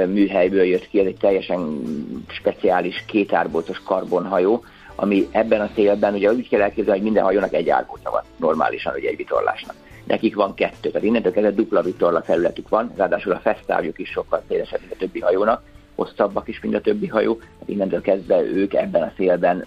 műhelyből 0.05 0.63
jött 0.63 0.87
ki, 0.89 0.99
ez 0.99 1.05
egy 1.05 1.17
teljesen 1.17 1.81
speciális 2.27 3.03
kétárbócos 3.07 3.81
karbonhajó, 3.85 4.63
ami 4.95 5.27
ebben 5.31 5.61
a 5.61 5.69
szélben, 5.75 6.13
ugye 6.13 6.31
úgy 6.31 6.49
kell 6.49 6.61
elképzelni, 6.61 6.99
hogy 6.99 7.01
minden 7.01 7.23
hajónak 7.23 7.53
egy 7.53 7.69
árbóca 7.69 8.11
van, 8.11 8.23
normálisan, 8.37 8.93
ugye 8.95 9.09
egy 9.09 9.17
vitorlásnak. 9.17 9.75
Nekik 10.03 10.35
van 10.35 10.53
kettő, 10.53 10.89
tehát 10.89 11.07
innentől 11.07 11.31
kezdve 11.31 11.51
dupla 11.51 11.81
vitorla 11.81 12.21
felületük 12.21 12.69
van, 12.69 12.91
ráadásul 12.95 13.31
a 13.31 13.39
fesztávjuk 13.39 13.99
is 13.99 14.09
sokkal 14.09 14.43
szélesebb, 14.47 14.79
mint 14.79 14.91
a 14.91 14.95
többi 14.95 15.19
hajónak, 15.19 15.63
hosszabbak 15.99 16.47
is, 16.47 16.59
mint 16.59 16.75
a 16.75 16.81
többi 16.81 17.07
hajó, 17.07 17.35
tehát 17.35 17.69
innentől 17.69 18.01
kezdve 18.01 18.41
ők 18.41 18.73
ebben 18.73 19.01
a 19.01 19.11
szélben 19.15 19.65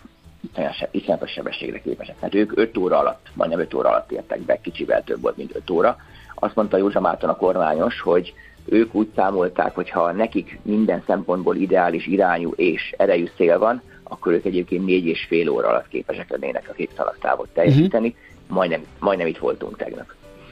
iszonyatos 0.90 1.30
sebességre 1.30 1.80
képesek. 1.80 2.18
Tehát 2.18 2.34
ők 2.34 2.52
5 2.54 2.76
óra 2.76 2.98
alatt, 2.98 3.26
majdnem 3.34 3.60
5 3.60 3.74
óra 3.74 3.88
alatt 3.88 4.12
értek 4.12 4.40
be, 4.40 4.60
kicsivel 4.60 5.04
több 5.04 5.20
volt, 5.20 5.36
mint 5.36 5.56
5 5.56 5.70
óra. 5.70 5.96
Azt 6.34 6.54
mondta 6.54 6.76
Józsa 6.76 7.00
Márton 7.00 7.30
a 7.30 7.36
kormányos, 7.36 8.00
hogy 8.00 8.34
ők 8.64 8.94
úgy 8.94 9.08
számolták, 9.14 9.74
hogy 9.74 9.90
ha 9.90 10.12
nekik 10.12 10.58
minden 10.62 11.02
szempontból 11.06 11.56
ideális 11.56 12.06
irányú 12.06 12.52
és 12.56 12.94
erejű 12.96 13.28
szél 13.36 13.58
van, 13.58 13.82
akkor 14.02 14.32
ők 14.32 14.44
egyébként 14.44 14.84
négy 14.84 15.06
és 15.06 15.24
fél 15.28 15.48
óra 15.48 15.68
alatt 15.68 15.88
képesek 15.88 16.30
lennének 16.30 16.68
a 16.68 16.72
két 16.72 16.90
szalaktávot 16.96 17.48
teljesíteni. 17.48 18.08
Uh-huh. 18.08 18.56
Majdnem, 18.56 18.82
majdnem 18.98 19.26
itt 19.26 19.38
voltunk 19.38 19.76
tegnap. 19.76 20.06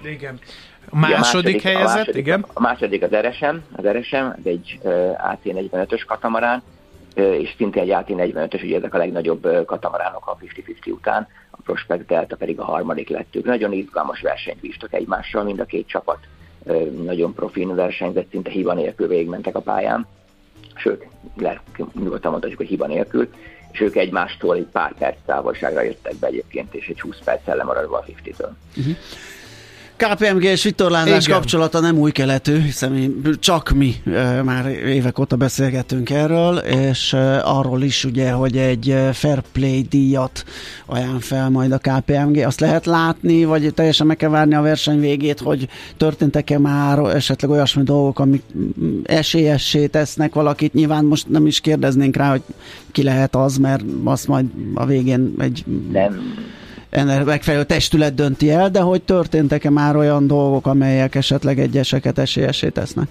Igen. 0.05 0.39
A 0.91 0.97
második, 0.97 1.17
a 1.17 1.21
második 1.21 1.63
helyezett, 1.63 1.87
a 1.87 1.97
második, 1.97 2.17
igen? 2.17 2.45
A 2.53 2.61
második 2.61 3.03
az 3.03 3.15
RSM, 3.15 3.57
az 3.73 3.87
RSM, 3.87 4.17
ez 4.17 4.45
egy 4.45 4.79
uh, 4.83 4.93
AC-45-ös 5.19 6.03
katamarán, 6.07 6.63
és 7.15 7.55
szintén 7.57 7.83
egy 7.83 7.91
AC-45-ös, 7.91 8.63
ugye 8.63 8.77
ezek 8.77 8.95
a 8.95 8.99
legnagyobb 8.99 9.65
katamaránok 9.67 10.27
a 10.27 10.37
50-50 10.37 10.93
után, 10.93 11.29
a 11.51 11.59
Prospect 11.63 12.07
Delta 12.07 12.37
pedig 12.37 12.61
a 12.61 12.65
harmadik 12.65 13.09
lettük. 13.09 13.45
Nagyon 13.45 13.73
izgalmas 13.73 14.21
versenyt 14.21 14.61
bíztak 14.61 14.93
egymással, 14.93 15.43
mind 15.43 15.61
a 15.61 15.65
két 15.65 15.87
csapat 15.87 16.19
nagyon 17.03 17.35
profin 17.35 17.75
versenyzett, 17.75 18.31
szinte 18.31 18.51
hiba 18.51 18.75
nélkül 18.75 19.09
végigmentek 19.09 19.57
a 19.57 19.61
pályán, 19.61 20.07
sőt, 20.75 21.07
le, 21.37 21.61
nyugodtan 21.77 22.31
mondhatjuk, 22.31 22.59
hogy 22.59 22.69
hiba 22.69 22.87
nélkül, 22.87 23.29
és 23.73 23.81
ők 23.81 23.97
egymástól 23.97 24.57
egy 24.57 24.67
pár 24.73 24.95
perc 24.99 25.17
távolságra 25.27 25.83
jöttek 25.83 26.15
be 26.15 26.27
egyébként, 26.27 26.75
és 26.75 26.89
egy 26.89 27.01
20 27.01 27.19
perccel 27.25 27.57
lemaradva 27.57 27.99
a 27.99 28.05
50-től. 28.05 28.51
Uh-huh. 28.77 28.97
KPMG 30.01 30.43
és 30.43 30.63
vitorlázás 30.63 31.25
Igen. 31.25 31.39
kapcsolata 31.39 31.81
nem 31.81 31.99
új 31.99 32.11
keletű, 32.11 32.61
hiszen 32.61 32.93
mi, 32.93 33.11
csak 33.39 33.71
mi 33.71 33.95
e, 34.15 34.43
már 34.43 34.67
évek 34.67 35.19
óta 35.19 35.37
beszélgetünk 35.37 36.11
erről, 36.11 36.57
és 36.57 37.13
e, 37.13 37.41
arról 37.45 37.83
is 37.83 38.05
ugye, 38.05 38.31
hogy 38.31 38.57
egy 38.57 38.97
fair 39.13 39.43
play 39.53 39.83
díjat 39.83 40.45
ajánl 40.87 41.21
fel 41.21 41.51
majd 41.51 41.73
a 41.73 41.79
KPMG. 41.79 42.37
Azt 42.37 42.61
lehet 42.61 42.87
látni, 42.87 43.45
vagy 43.45 43.75
teljesen 43.75 44.07
meg 44.07 44.17
kell 44.17 44.31
várni 44.31 44.55
a 44.55 44.61
verseny 44.61 45.01
végét, 45.01 45.41
hogy 45.41 45.69
történtek-e 45.97 46.59
már 46.59 46.99
esetleg 46.99 47.51
olyasmi 47.51 47.83
dolgok, 47.83 48.19
amik 48.19 48.43
esélyessé 49.05 49.87
tesznek 49.87 50.35
valakit. 50.35 50.73
Nyilván 50.73 51.05
most 51.05 51.29
nem 51.29 51.47
is 51.47 51.61
kérdeznénk 51.61 52.17
rá, 52.17 52.31
hogy 52.31 52.43
ki 52.93 53.03
lehet 53.03 53.37
az, 53.37 53.57
mert 53.57 53.83
azt 54.05 54.29
majd 54.29 54.47
a 54.75 54.87
végén 54.87 55.35
egy... 55.39 55.65
Nem 55.93 56.49
ennek 56.91 57.25
megfelelő 57.25 57.65
testület 57.65 58.15
dönti 58.15 58.51
el, 58.51 58.71
de 58.71 58.81
hogy 58.81 59.03
történtek-e 59.03 59.71
már 59.71 59.97
olyan 59.97 60.27
dolgok, 60.27 60.67
amelyek 60.67 61.15
esetleg 61.15 61.59
egyeseket 61.59 62.19
esélyesé 62.19 62.69
tesznek? 62.69 63.09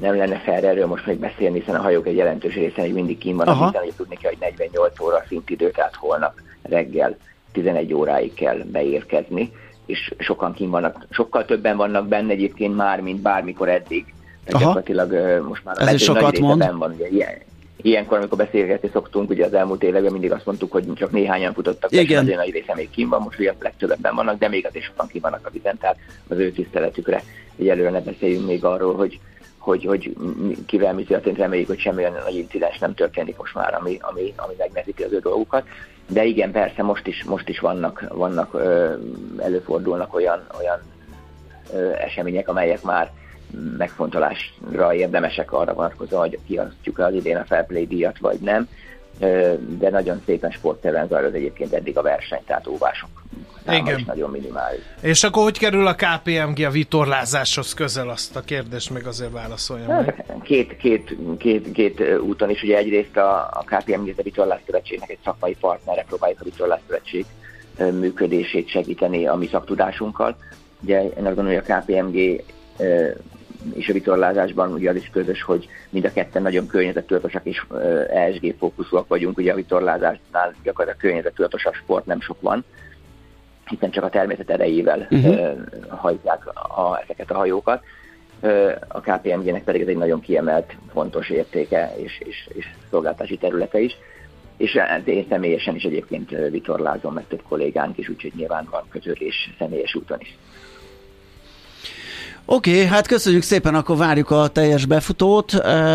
nem 0.00 0.16
lenne 0.16 0.38
fel 0.38 0.64
erről 0.64 0.86
most 0.86 1.06
még 1.06 1.18
beszélni, 1.18 1.58
hiszen 1.58 1.74
a 1.74 1.82
hajók 1.82 2.06
egy 2.06 2.16
jelentős 2.16 2.54
része 2.54 2.82
még 2.82 2.92
mindig 2.92 3.18
kín 3.18 3.36
van, 3.36 3.46
hiszen 3.46 3.82
hogy 3.82 3.92
tudni 3.96 4.16
kell, 4.16 4.30
hogy 4.30 4.40
48 4.40 5.00
óra 5.00 5.24
szintidő, 5.28 5.70
tehát 5.70 5.94
holnap 5.94 6.34
reggel 6.62 7.16
11 7.52 7.94
óráig 7.94 8.34
kell 8.34 8.58
beérkezni, 8.64 9.52
és 9.86 10.14
sokan 10.18 10.54
kín 10.54 10.70
vannak, 10.70 11.06
sokkal 11.10 11.44
többen 11.44 11.76
vannak 11.76 12.08
benne 12.08 12.32
egyébként 12.32 12.76
már, 12.76 13.00
mint 13.00 13.20
bármikor 13.20 13.68
eddig. 13.68 14.14
Gyakorlatilag 14.46 15.42
most 15.48 15.64
már 15.64 15.76
Ez 15.78 15.92
is 15.92 16.02
sokat 16.02 16.38
mond. 16.38 16.78
van, 16.78 16.90
ugye 16.90 17.08
ilyen, 17.08 17.32
ilyenkor, 17.82 18.18
amikor 18.18 18.38
beszélgetni 18.38 18.90
szoktunk, 18.92 19.30
ugye 19.30 19.44
az 19.44 19.54
elmúlt 19.54 19.82
években 19.82 20.12
mindig 20.12 20.32
azt 20.32 20.46
mondtuk, 20.46 20.72
hogy 20.72 20.92
csak 20.94 21.10
néhányan 21.10 21.52
futottak, 21.52 21.92
Igen. 21.92 22.22
azért 22.22 22.36
nagy 22.38 22.52
része 22.52 22.74
még 22.74 22.90
kim 22.90 23.08
van, 23.08 23.22
most 23.22 23.38
ugye 23.38 23.54
legtöbben 23.60 24.14
vannak, 24.14 24.38
de 24.38 24.48
még 24.48 24.66
azért 24.66 24.84
sokan 24.84 25.06
kim 25.06 25.20
vannak 25.20 25.46
a 25.46 25.50
vizen, 25.50 25.78
tehát 25.78 25.96
az 26.28 26.38
ő 26.38 26.50
tiszteletükre, 26.50 27.22
hogy 27.56 27.68
előre 27.68 27.90
ne 27.90 28.00
beszéljünk 28.00 28.46
még 28.46 28.64
arról, 28.64 28.94
hogy 28.94 29.20
hogy, 29.66 29.84
hogy 29.84 30.16
kivel 30.66 30.94
mi 30.94 31.04
történt, 31.04 31.36
reméljük, 31.36 31.68
hogy 31.68 31.78
semmi 31.78 31.96
olyan 31.96 32.22
nagy 32.24 32.34
incidens 32.34 32.78
nem 32.78 32.94
történik 32.94 33.36
most 33.36 33.54
már, 33.54 33.74
ami, 33.74 33.98
ami, 34.00 34.32
ami 34.36 34.54
megnehezíti 34.58 35.02
az 35.02 35.12
ő 35.12 35.18
dolgukat. 35.18 35.66
De 36.08 36.24
igen, 36.24 36.50
persze 36.50 36.82
most 36.82 37.06
is, 37.06 37.24
most 37.24 37.48
is 37.48 37.58
vannak, 37.58 38.04
vannak 38.08 38.56
előfordulnak 39.38 40.14
olyan, 40.14 40.46
olyan 40.58 40.80
események, 41.98 42.48
amelyek 42.48 42.82
már 42.82 43.12
megfontolásra 43.78 44.94
érdemesek 44.94 45.52
arra 45.52 45.74
vonatkozóan, 45.74 46.20
hogy 46.20 46.38
kiasztjuk 46.46 46.98
az 46.98 47.14
idén 47.14 47.36
a 47.36 47.44
Fair 47.44 47.66
Play 47.66 47.86
díjat, 47.86 48.18
vagy 48.18 48.38
nem, 48.40 48.68
de 49.78 49.90
nagyon 49.90 50.22
szépen 50.24 50.50
sportterven 50.50 51.08
zajlott 51.08 51.34
egyébként 51.34 51.72
eddig 51.72 51.96
a 51.98 52.02
verseny, 52.02 52.42
tehát 52.46 52.66
óvások 52.66 53.08
Igen. 53.68 54.02
nagyon 54.06 54.30
minimális. 54.30 54.80
És 55.00 55.24
akkor 55.24 55.42
hogy 55.42 55.58
kerül 55.58 55.86
a 55.86 55.94
KPMG 55.94 56.64
a 56.64 56.70
vitorlázáshoz 56.70 57.74
közel 57.74 58.08
azt 58.08 58.36
a 58.36 58.40
kérdést 58.40 58.90
meg 58.90 59.06
azért 59.06 59.32
válaszolja 59.32 59.86
meg? 59.86 60.24
Két, 60.42 60.76
két, 60.76 61.16
két, 61.38 61.72
két 61.72 62.18
úton 62.20 62.50
is, 62.50 62.62
ugye 62.62 62.76
egyrészt 62.76 63.16
a, 63.16 63.36
a 63.36 63.64
KPMG 63.64 64.14
a 64.16 64.22
Vitorlás 64.22 64.60
Szövetségnek 64.66 65.10
egy 65.10 65.18
szakmai 65.24 65.56
partnere, 65.60 66.04
próbáljuk 66.08 66.40
a 66.40 66.44
Vitorlás 66.44 66.80
Szövetség 66.86 67.26
működését 67.76 68.68
segíteni 68.68 69.26
a 69.26 69.34
mi 69.34 69.46
szaktudásunkkal. 69.46 70.36
Ugye 70.80 71.02
én 71.02 71.26
azt 71.26 71.34
gondolom, 71.34 71.52
hogy 71.54 71.62
a 71.68 71.74
KPMG 71.74 72.44
és 73.74 73.88
a 73.88 73.92
vitorlázásban 73.92 74.72
ugye 74.72 74.90
az 74.90 74.96
is 74.96 75.10
közös, 75.12 75.42
hogy 75.42 75.68
mind 75.90 76.04
a 76.04 76.12
ketten 76.12 76.42
nagyon 76.42 76.66
környezettudatosak 76.66 77.44
és 77.44 77.64
ESG 78.08 78.54
fókuszúak 78.58 79.08
vagyunk, 79.08 79.38
ugye 79.38 79.52
a 79.52 79.56
vitorlázásnál 79.56 80.54
gyakorlatilag 80.62 80.96
környezettudatosabb 80.96 81.74
sport 81.74 82.06
nem 82.06 82.20
sok 82.20 82.40
van, 82.40 82.64
hiszen 83.68 83.90
csak 83.90 84.04
a 84.04 84.08
természet 84.08 84.50
erejével 84.50 85.06
uh-huh. 85.10 85.58
hajtják 85.88 86.46
a, 86.54 87.00
ezeket 87.02 87.30
a 87.30 87.36
hajókat. 87.36 87.82
A 88.88 89.00
KPMG-nek 89.00 89.64
pedig 89.64 89.80
ez 89.80 89.88
egy 89.88 89.96
nagyon 89.96 90.20
kiemelt, 90.20 90.76
fontos 90.92 91.30
értéke 91.30 91.92
és, 91.96 92.20
és, 92.24 92.48
és 92.54 92.66
szolgáltási 92.90 93.36
területe 93.36 93.80
is. 93.80 93.96
És 94.56 94.78
én 95.04 95.26
személyesen 95.28 95.74
is 95.74 95.82
egyébként 95.82 96.30
vitorlázom, 96.50 97.14
meg 97.14 97.26
több 97.28 97.42
kollégánk 97.48 97.98
is, 97.98 98.08
úgyhogy 98.08 98.32
nyilván 98.36 98.68
van 98.70 98.82
közölés 98.88 99.54
személyes 99.58 99.94
úton 99.94 100.20
is. 100.20 100.36
Oké, 102.48 102.70
okay, 102.70 102.86
hát 102.86 103.06
köszönjük 103.06 103.42
szépen, 103.42 103.74
akkor 103.74 103.96
várjuk 103.96 104.30
a 104.30 104.48
teljes 104.48 104.84
befutót. 104.84 105.52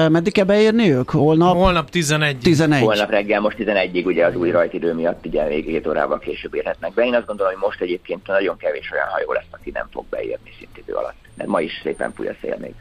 Meddig 0.10 0.34
kell 0.34 0.46
beérni 0.46 0.92
ők? 0.92 1.10
Holnap? 1.10 1.56
Holnap 1.56 1.90
11. 1.90 2.38
11. 2.38 2.82
Holnap 2.82 3.10
reggel, 3.10 3.42
most 3.42 3.58
11-ig, 3.60 4.06
ugye 4.06 4.26
az 4.26 4.36
új 4.36 4.52
rajtidő 4.52 4.94
miatt 4.94 5.26
ugye 5.26 5.48
még 5.48 5.66
7 5.66 5.88
órával 5.88 6.20
később 6.20 6.56
érhetnek 6.56 6.94
be. 6.94 7.06
Én 7.06 7.14
azt 7.14 7.26
gondolom, 7.26 7.52
hogy 7.54 7.62
most 7.62 7.82
egyébként 7.82 8.28
nagyon 8.28 8.58
kevés 8.58 8.92
olyan 8.92 9.08
hajó 9.08 9.32
lesz, 9.32 9.52
aki 9.52 9.72
nem 9.74 9.88
fog 9.92 10.06
beérni 10.10 10.52
szintidő 10.60 10.94
alatt. 10.94 11.16
Mert 11.36 11.50
ma 11.50 11.62
is 11.62 11.80
szépen 11.84 12.14
fúj 12.16 12.28
a 12.28 12.36
szél 12.42 12.58
még. 12.60 12.74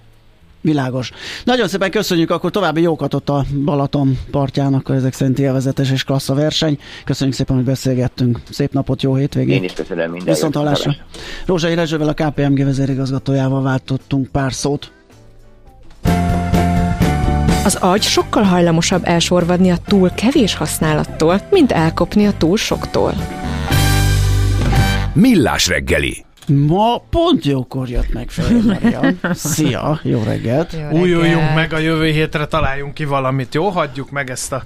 Világos. 0.61 1.11
Nagyon 1.45 1.69
szépen 1.69 1.91
köszönjük, 1.91 2.31
akkor 2.31 2.51
további 2.51 2.81
jókat 2.81 3.15
ott 3.15 3.29
a 3.29 3.45
Balaton 3.65 4.19
partjának, 4.31 4.89
ezek 4.89 5.13
szerint 5.13 5.39
élvezetes 5.39 5.91
és 5.91 6.05
klassz 6.05 6.29
a 6.29 6.35
verseny. 6.35 6.79
Köszönjük 7.05 7.37
szépen, 7.37 7.57
hogy 7.57 7.65
beszélgettünk. 7.65 8.41
Szép 8.51 8.73
napot, 8.73 9.03
jó 9.03 9.15
hétvégét. 9.15 9.57
Én 9.57 9.65
is 9.65 9.73
köszönöm 9.73 10.11
minden. 10.11 10.35
Viszont 10.35 10.55
hallásra. 10.55 10.95
Rózsai 11.47 11.75
Rezsővel 11.75 12.09
a 12.09 12.15
KPMG 12.15 12.65
vezérigazgatójával 12.65 13.63
váltottunk 13.63 14.29
pár 14.29 14.53
szót. 14.53 14.93
Az 17.65 17.75
agy 17.75 18.03
sokkal 18.03 18.43
hajlamosabb 18.43 19.03
elsorvadni 19.05 19.71
a 19.71 19.77
túl 19.87 20.11
kevés 20.11 20.55
használattól, 20.55 21.41
mint 21.51 21.73
elkopni 21.73 22.27
a 22.27 22.33
túl 22.39 22.57
soktól. 22.57 23.15
Millás 25.13 25.69
reggeli 25.69 26.25
Ma 26.51 27.03
pont 27.11 27.45
jókor 27.45 27.89
jött 27.89 28.13
meg 28.13 28.31
Fehér. 28.31 29.15
Szia, 29.35 30.01
jó 30.03 30.23
reggelt. 30.23 30.77
Újuljunk 30.91 31.55
meg 31.55 31.73
a 31.73 31.79
jövő 31.79 32.07
hétre, 32.07 32.47
találjunk 32.47 32.95
ki 32.95 33.05
valamit, 33.05 33.55
jó? 33.55 33.69
Hagyjuk 33.69 34.11
meg 34.11 34.31
ezt 34.31 34.53
a 34.53 34.63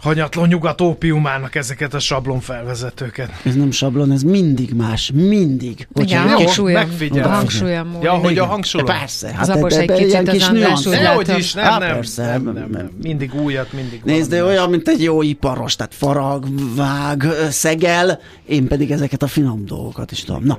hanyatló 0.00 0.44
nyugat 0.44 0.80
ópiumának 0.80 1.54
ezeket 1.54 1.94
a 1.94 1.98
sablon 1.98 2.40
felvezetőket. 2.40 3.30
Ez 3.44 3.54
nem 3.54 3.70
sablon, 3.70 4.12
ez 4.12 4.22
mindig 4.22 4.72
más, 4.72 5.10
mindig. 5.14 5.88
Igen, 5.94 6.26
a 6.26 6.28
hangsúlyom, 6.28 6.88
a 7.22 7.28
hangsúlyom 7.28 7.98
Ja, 8.02 8.12
hogy 8.12 8.38
a 8.38 8.44
hangsúlyom. 8.44 8.86
Persze, 8.86 9.32
hát 9.32 9.40
az 9.40 9.48
abos 9.48 9.74
egy 9.76 9.92
kicsit 9.92 10.28
az 10.28 10.42
András 10.48 10.86
úgy 10.86 11.00
látom. 11.00 11.36
is, 11.36 11.52
nem, 11.52 11.78
nem, 11.78 11.78
persze, 11.78 12.22
nem, 12.22 12.42
nem, 12.42 12.68
nem, 12.70 12.90
mindig 13.02 13.34
újat, 13.34 13.72
mindig 13.72 14.00
Nézd, 14.04 14.30
de 14.30 14.44
olyan, 14.44 14.70
mint 14.70 14.88
egy 14.88 15.02
jó 15.02 15.22
iparos, 15.22 15.76
tehát 15.76 15.94
farag, 15.94 16.44
vág, 16.74 17.24
szegel, 17.50 18.20
én 18.46 18.68
pedig 18.68 18.90
ezeket 18.90 19.22
a 19.22 19.26
finom 19.26 19.66
dolgokat 19.66 20.10
is 20.10 20.24
tudom. 20.24 20.44
Na, 20.44 20.58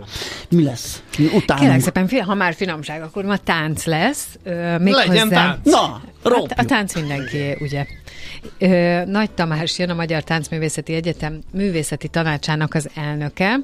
mi 0.50 0.64
lesz? 0.64 1.04
Utána. 1.34 1.60
Kérlek 1.60 1.82
szépen, 1.82 2.10
ha 2.26 2.36
már 2.36 2.54
finomság, 2.54 3.02
akkor 3.02 3.24
ma 3.24 3.38
tánc 3.38 3.86
lesz. 3.86 4.28
Még 4.80 4.94
Legyen 4.94 5.28
hozzá... 5.28 5.46
tánc. 5.46 5.58
Na, 5.64 6.02
a, 6.24 6.48
a 6.56 6.66
tánc 6.66 6.96
mindenki, 6.96 7.58
ugye. 7.60 7.86
Nagy 9.06 9.32
Tamás 9.32 9.80
jön 9.80 9.90
a 9.90 9.94
Magyar 9.94 10.24
Táncművészeti 10.24 10.94
Egyetem 10.94 11.40
művészeti 11.54 12.08
tanácsának 12.08 12.74
az 12.74 12.90
elnöke, 12.96 13.60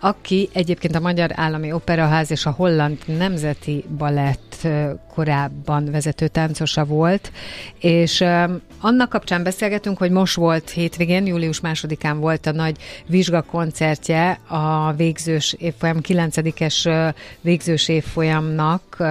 aki 0.00 0.48
egyébként 0.52 0.94
a 0.94 1.00
Magyar 1.00 1.30
Állami 1.34 1.72
Operaház 1.72 2.30
és 2.30 2.46
a 2.46 2.50
Holland 2.50 2.98
Nemzeti 3.06 3.84
Balett 3.98 4.68
korábban 5.14 5.90
vezető 5.90 6.28
táncosa 6.28 6.84
volt, 6.84 7.32
és 7.78 8.20
annak 8.80 9.08
kapcsán 9.08 9.42
beszélgetünk, 9.42 9.98
hogy 9.98 10.10
most 10.10 10.36
volt 10.36 10.70
hétvégén, 10.70 11.26
július 11.26 11.60
másodikán 11.60 12.20
volt 12.20 12.46
a 12.46 12.52
nagy 12.52 12.76
vizsgakoncertje 13.06 14.38
a 14.46 14.92
végzős 14.92 15.54
évfolyam, 15.58 15.98
9-es 16.02 17.12
végzős 17.40 17.88
évfolyamnak 17.88 19.02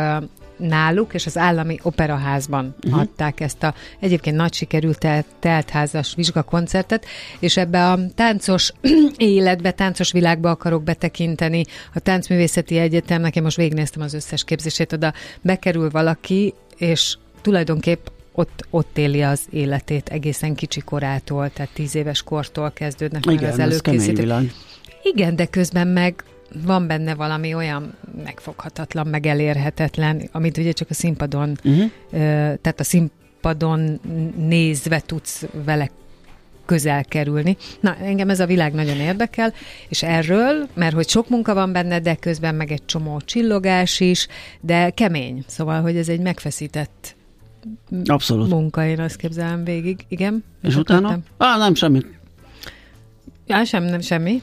náluk, 0.58 1.14
és 1.14 1.26
az 1.26 1.38
állami 1.38 1.80
operaházban 1.82 2.76
uh-huh. 2.84 3.00
adták 3.02 3.40
ezt 3.40 3.64
a 3.64 3.74
egyébként 4.00 4.36
nagy 4.36 4.54
sikerű 4.54 4.90
telt, 4.90 5.26
teltházas 5.40 6.14
vizsgakoncertet, 6.16 7.06
és 7.40 7.58
ebbe 7.58 7.92
a 7.92 8.00
táncos 8.16 8.72
életbe, 9.18 9.72
táncos 9.72 10.12
világba 10.12 10.50
akarok 10.50 10.84
betekinteni. 10.84 11.64
A 11.94 12.00
Táncművészeti 12.00 12.78
Egyetemnek, 12.78 13.36
én 13.36 13.44
most 13.44 13.58
végignéztem 13.58 14.02
az 14.02 14.14
összes 14.14 14.44
képzését, 14.44 14.94
oda 14.94 15.14
bekerül 15.42 15.90
valaki, 15.90 16.54
és 16.78 17.18
tulajdonképp 17.42 18.06
ott, 18.34 18.66
ott 18.70 18.98
éli 18.98 19.22
az 19.22 19.42
életét 19.50 20.10
egészen 20.10 20.56
kicsi 20.56 20.82
korától, 20.82 21.50
tehát 21.50 21.72
tíz 21.74 21.96
éves 21.96 22.24
kortól 22.24 22.72
kezdődnek 22.72 23.26
Igen, 23.26 23.52
az 23.52 23.60
előkészítések. 23.60 24.42
Igen, 25.04 25.36
de 25.36 25.46
közben 25.46 25.88
meg 25.88 26.24
van 26.66 26.88
benne 26.88 27.16
valami 27.16 27.54
olyan 27.54 27.94
megfoghatatlan, 28.24 29.08
meg 29.08 29.26
elérhetetlen, 29.26 30.30
amit 30.32 30.58
ugye 30.58 30.72
csak 30.72 30.90
a 30.90 30.94
színpadon, 30.94 31.58
uh-huh. 31.64 31.90
tehát 32.62 32.80
a 32.80 32.84
színpadon 32.84 34.00
nézve 34.38 35.00
tudsz 35.00 35.46
vele 35.66 35.90
közel 36.66 37.06
kerülni. 37.06 37.58
Na, 37.80 37.96
engem 37.96 38.30
ez 38.30 38.40
a 38.40 38.46
világ 38.46 38.74
nagyon 38.74 38.98
érdekel, 38.98 39.54
és 39.90 40.04
erről, 40.04 40.68
mert 40.74 40.94
hogy 40.94 41.10
sok 41.10 41.30
munka 41.30 41.54
van 41.54 41.72
benne, 41.72 42.00
de 42.00 42.16
közben 42.16 42.56
meg 42.56 42.72
egy 42.72 42.86
csomó 42.86 43.20
csillogás 43.20 44.00
is, 44.00 44.28
de 44.62 44.90
kemény. 44.90 45.44
Szóval, 45.48 45.82
hogy 45.82 45.98
ez 45.98 46.10
egy 46.10 46.20
megfeszített 46.20 47.16
Abszolút. 48.06 48.50
munka, 48.50 48.86
én 48.86 49.00
azt 49.00 49.16
képzelem 49.16 49.64
végig. 49.64 50.06
Igen? 50.08 50.44
És, 50.62 50.76
utána? 50.76 51.20
Á, 51.38 51.58
nem, 51.58 51.74
semmi. 51.76 52.00
Ja, 53.48 53.64
sem, 53.64 53.84
nem 53.84 54.02
semmi. 54.02 54.42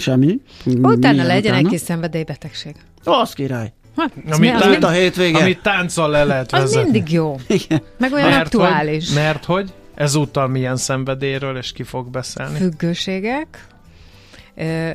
Semmi. 0.00 0.40
Utána 0.64 1.22
legyen 1.26 1.54
egy 1.54 1.66
kis 1.66 1.80
szenvedélybetegség. 1.80 2.74
Az 3.04 3.32
király. 3.32 3.72
Hát, 3.96 4.12
amit, 4.30 4.54
az 4.54 4.60
tánc, 4.60 4.84
a 4.84 4.90
hétvége. 4.90 5.38
Amit 5.38 5.62
tánccal 5.62 6.10
le 6.10 6.24
lehet 6.24 6.50
vezetni. 6.50 6.76
Az 6.76 6.84
mindig 6.84 7.12
jó. 7.12 7.36
Igen. 7.46 7.82
Meg 7.98 8.12
olyan 8.12 8.28
mert 8.28 8.44
aktuális. 8.44 9.06
Hogy, 9.06 9.16
mert 9.16 9.44
hogy 9.44 9.72
ezúttal 9.94 10.48
milyen 10.48 10.76
szenvedélyről, 10.76 11.56
és 11.56 11.72
ki 11.72 11.82
fog 11.82 12.10
beszélni? 12.10 12.58
Függőségek. 12.58 13.66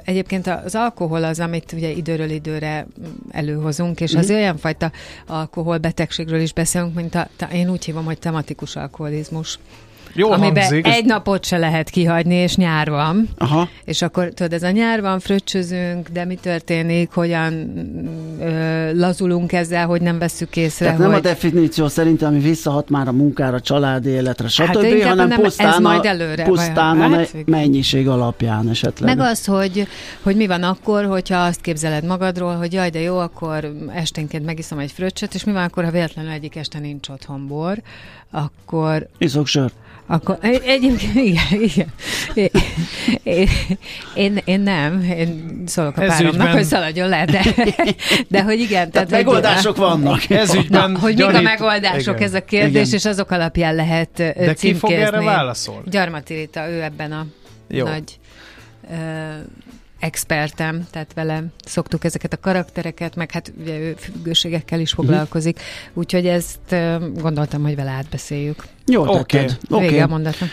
Egyébként 0.04 0.48
az 0.48 0.76
alkohol 0.76 1.24
az, 1.24 1.40
amit 1.40 1.72
ugye 1.72 1.90
időről 1.90 2.30
időre 2.30 2.88
előhozunk, 3.32 4.02
és 4.02 4.14
az 4.14 4.32
mm. 4.32 4.34
olyan 4.34 4.58
fajta 4.58 4.92
alkoholbetegségről 5.28 6.40
is 6.40 6.54
beszélünk, 6.54 6.94
mint 6.94 7.16
a, 7.16 7.28
én 7.54 7.70
úgy 7.70 7.86
hívom, 7.86 8.06
hogy 8.06 8.20
tematikus 8.20 8.76
alkoholizmus. 8.76 9.60
Jó 10.16 10.32
amiben 10.32 10.64
hangzik. 10.64 10.88
egy 10.88 11.06
napot 11.06 11.46
se 11.46 11.58
lehet 11.58 11.90
kihagyni, 11.90 12.36
és 12.36 12.56
nyár 12.56 12.90
van. 12.90 13.30
Aha. 13.38 13.70
És 13.86 14.02
akkor 14.02 14.28
tudod, 14.28 14.54
ez 14.54 14.64
a 14.64 14.70
nyár 14.70 15.02
van, 15.02 15.20
fröccsözünk, 15.20 16.10
de 16.10 16.26
mi 16.26 16.36
történik, 16.36 17.12
hogyan 17.12 17.54
ö, 18.40 18.98
lazulunk 18.98 19.52
ezzel, 19.54 19.86
hogy 19.86 20.02
nem 20.02 20.18
vesszük 20.18 20.56
észre. 20.56 20.86
Tehát 20.86 21.00
hogy... 21.00 21.08
nem 21.08 21.16
a 21.16 21.22
definíció 21.22 21.88
szerint, 21.88 22.22
ami 22.22 22.40
visszahat 22.40 22.90
már 22.90 23.08
a 23.08 23.12
munkára, 23.12 23.60
családi 23.60 24.10
életre, 24.10 24.48
stb., 24.48 24.66
hát 24.66 25.04
hanem 25.04 25.28
nem, 25.28 25.42
pusztán, 25.42 25.68
ez 25.68 25.80
majd 25.80 26.06
előre, 26.06 26.44
pusztán 26.44 27.02
a 27.02 27.10
hát, 27.10 27.36
mennyiség 27.46 28.08
alapján 28.08 28.70
esetleg. 28.70 29.18
Meg 29.18 29.28
az, 29.28 29.46
hogy, 29.46 29.88
hogy 30.22 30.36
mi 30.36 30.48
van 30.48 30.64
akkor, 30.64 31.06
hogyha 31.06 31.38
azt 31.38 31.62
képzeled 31.62 32.06
magadról, 32.06 32.56
hogy 32.56 32.74
jaj, 32.74 32.90
de 32.90 33.00
jó, 33.00 33.18
akkor 33.18 33.72
esténként 33.94 34.46
megiszom 34.46 34.80
egy 34.80 34.92
fröccsöt, 34.92 35.34
és 35.34 35.44
mi 35.44 35.52
van 35.52 35.64
akkor, 35.64 35.84
ha 35.84 35.92
véletlenül 35.92 36.32
egyik 36.32 36.56
este 36.56 36.80
nincs 36.80 37.10
otthon 37.10 37.48
bor, 37.48 37.82
akkor... 38.32 39.08
Iszok 39.18 39.48
sört. 39.48 39.74
Akkor 40.08 40.38
egyébként 40.42 41.16
igen, 41.16 41.62
igen. 41.62 41.94
Én, 43.24 43.48
én, 44.14 44.42
én 44.46 44.60
nem, 44.60 45.02
én 45.02 45.64
szólok 45.66 45.98
a 45.98 46.02
Ez 46.02 46.10
páromnak, 46.10 46.34
ügyben... 46.34 46.52
hogy 46.52 46.64
szaladjon 46.64 47.10
le, 47.10 47.26
de, 47.26 47.44
de 48.28 48.44
hogy 48.44 48.60
igen. 48.60 48.92
Tehát, 48.92 49.08
tehát 49.08 49.10
megoldások 49.26 49.78
hogy, 49.78 49.86
vannak. 49.86 50.30
Ez 50.30 50.54
ügyben 50.56 50.92
na, 50.92 51.00
hogy 51.00 51.16
gyanít... 51.16 51.36
mik 51.36 51.48
a 51.48 51.50
megoldások, 51.50 52.16
igen. 52.16 52.28
ez 52.28 52.34
a 52.34 52.44
kérdés, 52.44 52.88
igen. 52.88 53.00
és 53.00 53.06
azok 53.06 53.32
alapján 53.32 53.76
lehet 53.76 54.10
De 54.16 54.54
ki 54.54 54.74
fog 54.74 54.92
erre 54.92 55.22
válaszolni? 55.22 55.90
Gyarmati 55.90 56.34
Rita, 56.34 56.70
ő 56.70 56.82
ebben 56.82 57.12
a 57.12 57.26
Jó. 57.68 57.86
nagy 57.86 58.20
uh, 58.82 58.98
expertem, 60.06 60.88
tehát 60.92 61.14
vele 61.14 61.44
szoktuk 61.66 62.04
ezeket 62.04 62.34
a 62.34 62.38
karaktereket, 62.38 63.16
meg 63.16 63.32
hát 63.32 63.54
ugye 63.62 63.78
ő 63.78 63.96
függőségekkel 64.00 64.80
is 64.80 64.96
mhm. 64.96 65.06
foglalkozik, 65.06 65.56
uh-huh. 65.56 65.98
úgyhogy 65.98 66.28
ezt 66.28 66.76
gondoltam, 67.22 67.64
hogy 67.64 67.76
vele 67.76 67.90
átbeszéljük. 67.90 68.64
Jó, 68.86 69.02
oké. 69.02 69.18
Okay. 69.18 69.48
Okay. 69.70 69.88
Vége 69.88 70.04
a 70.04 70.08
mondatom. 70.08 70.50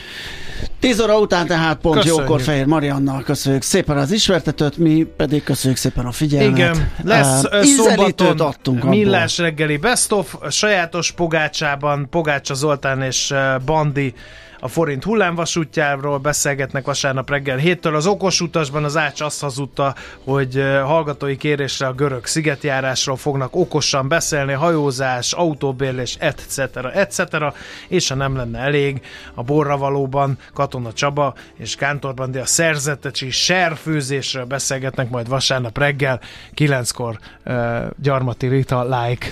10 0.80 1.00
óra 1.00 1.18
után 1.18 1.46
tehát 1.46 1.78
pont 1.78 1.96
köszönjük. 1.96 2.20
jókor 2.20 2.40
Fehér 2.40 2.66
Mariannal 2.66 3.22
köszönjük 3.22 3.62
szépen 3.62 3.96
az 3.96 4.12
ismertetőt, 4.12 4.76
mi 4.76 5.06
pedig 5.16 5.42
köszönjük 5.42 5.78
szépen 5.78 6.06
a 6.06 6.12
figyelmet. 6.12 6.58
Igen, 6.58 6.92
lesz 7.02 7.44
uh, 7.44 7.62
szombaton 7.62 8.40
adtunk 8.40 8.84
millás 8.84 9.38
reggeli 9.38 9.76
best 9.76 10.12
of, 10.12 10.34
sajátos 10.50 11.12
Pogácsában, 11.12 12.06
Pogácsa 12.10 12.54
Zoltán 12.54 13.02
és 13.02 13.34
Bandi 13.64 14.14
a 14.64 14.68
forint 14.68 15.04
hullámvasútjáról 15.04 16.18
beszélgetnek 16.18 16.84
vasárnap 16.84 17.30
reggel 17.30 17.56
héttől. 17.56 17.96
Az 17.96 18.06
okos 18.06 18.40
utasban 18.40 18.84
az 18.84 18.96
Ács 18.96 19.20
azt 19.20 19.40
hazudta, 19.40 19.94
hogy 20.24 20.62
hallgatói 20.84 21.36
kérésre 21.36 21.86
a 21.86 21.92
görög 21.92 22.26
szigetjárásról 22.26 23.16
fognak 23.16 23.56
okosan 23.56 24.08
beszélni, 24.08 24.52
hajózás, 24.52 25.32
autóbérlés, 25.32 26.16
etc. 26.18 26.58
etc. 26.94 27.54
És 27.88 28.08
ha 28.08 28.14
nem 28.14 28.36
lenne 28.36 28.58
elég, 28.58 29.00
a 29.34 29.42
borravalóban 29.42 30.38
Katona 30.54 30.92
Csaba 30.92 31.34
és 31.56 31.74
Kántorban, 31.74 32.30
de 32.30 32.40
a 32.40 32.46
szerzetecsi 32.46 33.30
serfőzésről 33.30 34.44
beszélgetnek 34.44 35.10
majd 35.10 35.28
vasárnap 35.28 35.78
reggel, 35.78 36.20
kilenckor 36.54 37.18
uh, 37.44 37.54
Gyarmati 38.02 38.46
Rita 38.46 39.02
like 39.02 39.26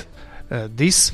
disz. 0.76 1.12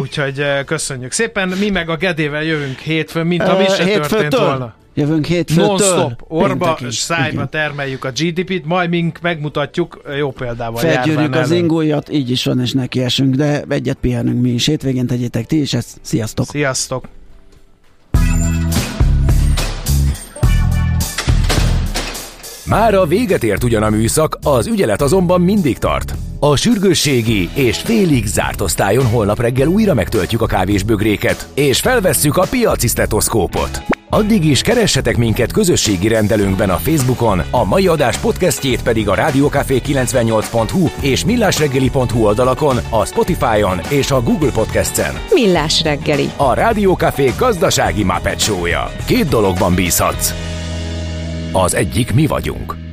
Úgyhogy 0.00 0.44
köszönjük 0.64 1.12
szépen. 1.12 1.48
Mi 1.48 1.70
meg 1.70 1.88
a 1.88 1.96
Gedével 1.96 2.42
jövünk 2.42 2.78
hétfőn, 2.78 3.26
mint 3.26 3.42
ha 3.42 3.58
mi 3.58 3.64
se 3.64 3.84
történt 3.84 4.36
volna. 4.36 4.74
Jövünk 4.94 5.26
hétfőtől. 5.26 5.66
Non-stop, 5.66 6.24
orba, 6.28 6.78
szájba 6.88 7.46
termeljük 7.46 8.04
a 8.04 8.10
GDP-t, 8.10 8.64
majd 8.64 8.90
mink 8.90 9.20
megmutatjuk 9.20 10.02
jó 10.18 10.30
példával 10.30 10.80
Felgyűrjük 10.80 11.34
az 11.34 11.50
ingójat, 11.50 12.12
így 12.12 12.30
is 12.30 12.44
van, 12.44 12.60
és 12.60 12.72
neki 12.72 13.02
esünk, 13.02 13.34
de 13.34 13.64
egyet 13.68 13.96
pihenünk 14.00 14.42
mi 14.42 14.50
is. 14.50 14.66
Hétvégén 14.66 15.06
tegyétek 15.06 15.46
ti 15.46 15.60
is 15.60 15.74
ezt. 15.74 15.98
Sziasztok! 16.02 16.46
Sziasztok! 16.46 17.04
Már 22.66 22.94
a 22.94 23.06
véget 23.06 23.44
ért 23.44 23.64
ugyan 23.64 23.82
a 23.82 23.90
műszak, 23.90 24.38
az 24.42 24.66
ügyelet 24.66 25.02
azonban 25.02 25.40
mindig 25.40 25.78
tart. 25.78 26.14
A 26.42 26.56
sürgősségi 26.56 27.48
és 27.54 27.78
félig 27.78 28.26
zárt 28.26 28.60
osztályon 28.60 29.06
holnap 29.06 29.40
reggel 29.40 29.66
újra 29.66 29.94
megtöltjük 29.94 30.42
a 30.42 30.46
kávésbögréket, 30.46 31.48
és 31.54 31.80
felvesszük 31.80 32.36
a 32.36 32.46
piaci 32.50 32.88
stetoszkópot. 32.88 33.82
Addig 34.10 34.44
is 34.44 34.60
keressetek 34.60 35.16
minket 35.16 35.52
közösségi 35.52 36.08
rendelőnkben 36.08 36.70
a 36.70 36.76
Facebookon, 36.76 37.42
a 37.50 37.64
mai 37.64 37.86
adás 37.86 38.16
podcastjét 38.16 38.82
pedig 38.82 39.08
a 39.08 39.14
rádiókafé98.hu 39.14 40.88
és 41.00 41.24
millásreggeli.hu 41.24 42.24
oldalakon, 42.24 42.76
a 42.90 43.04
Spotify-on 43.04 43.80
és 43.88 44.10
a 44.10 44.22
Google 44.22 44.50
Podcast-en. 44.50 45.14
Millás 45.30 45.82
reggeli. 45.82 46.30
A 46.36 46.54
Rádiókafé 46.54 47.32
gazdasági 47.38 48.06
Show-ja. 48.36 48.92
Két 49.06 49.28
dologban 49.28 49.74
bízhatsz. 49.74 50.34
Az 51.52 51.74
egyik 51.74 52.14
mi 52.14 52.26
vagyunk. 52.26 52.89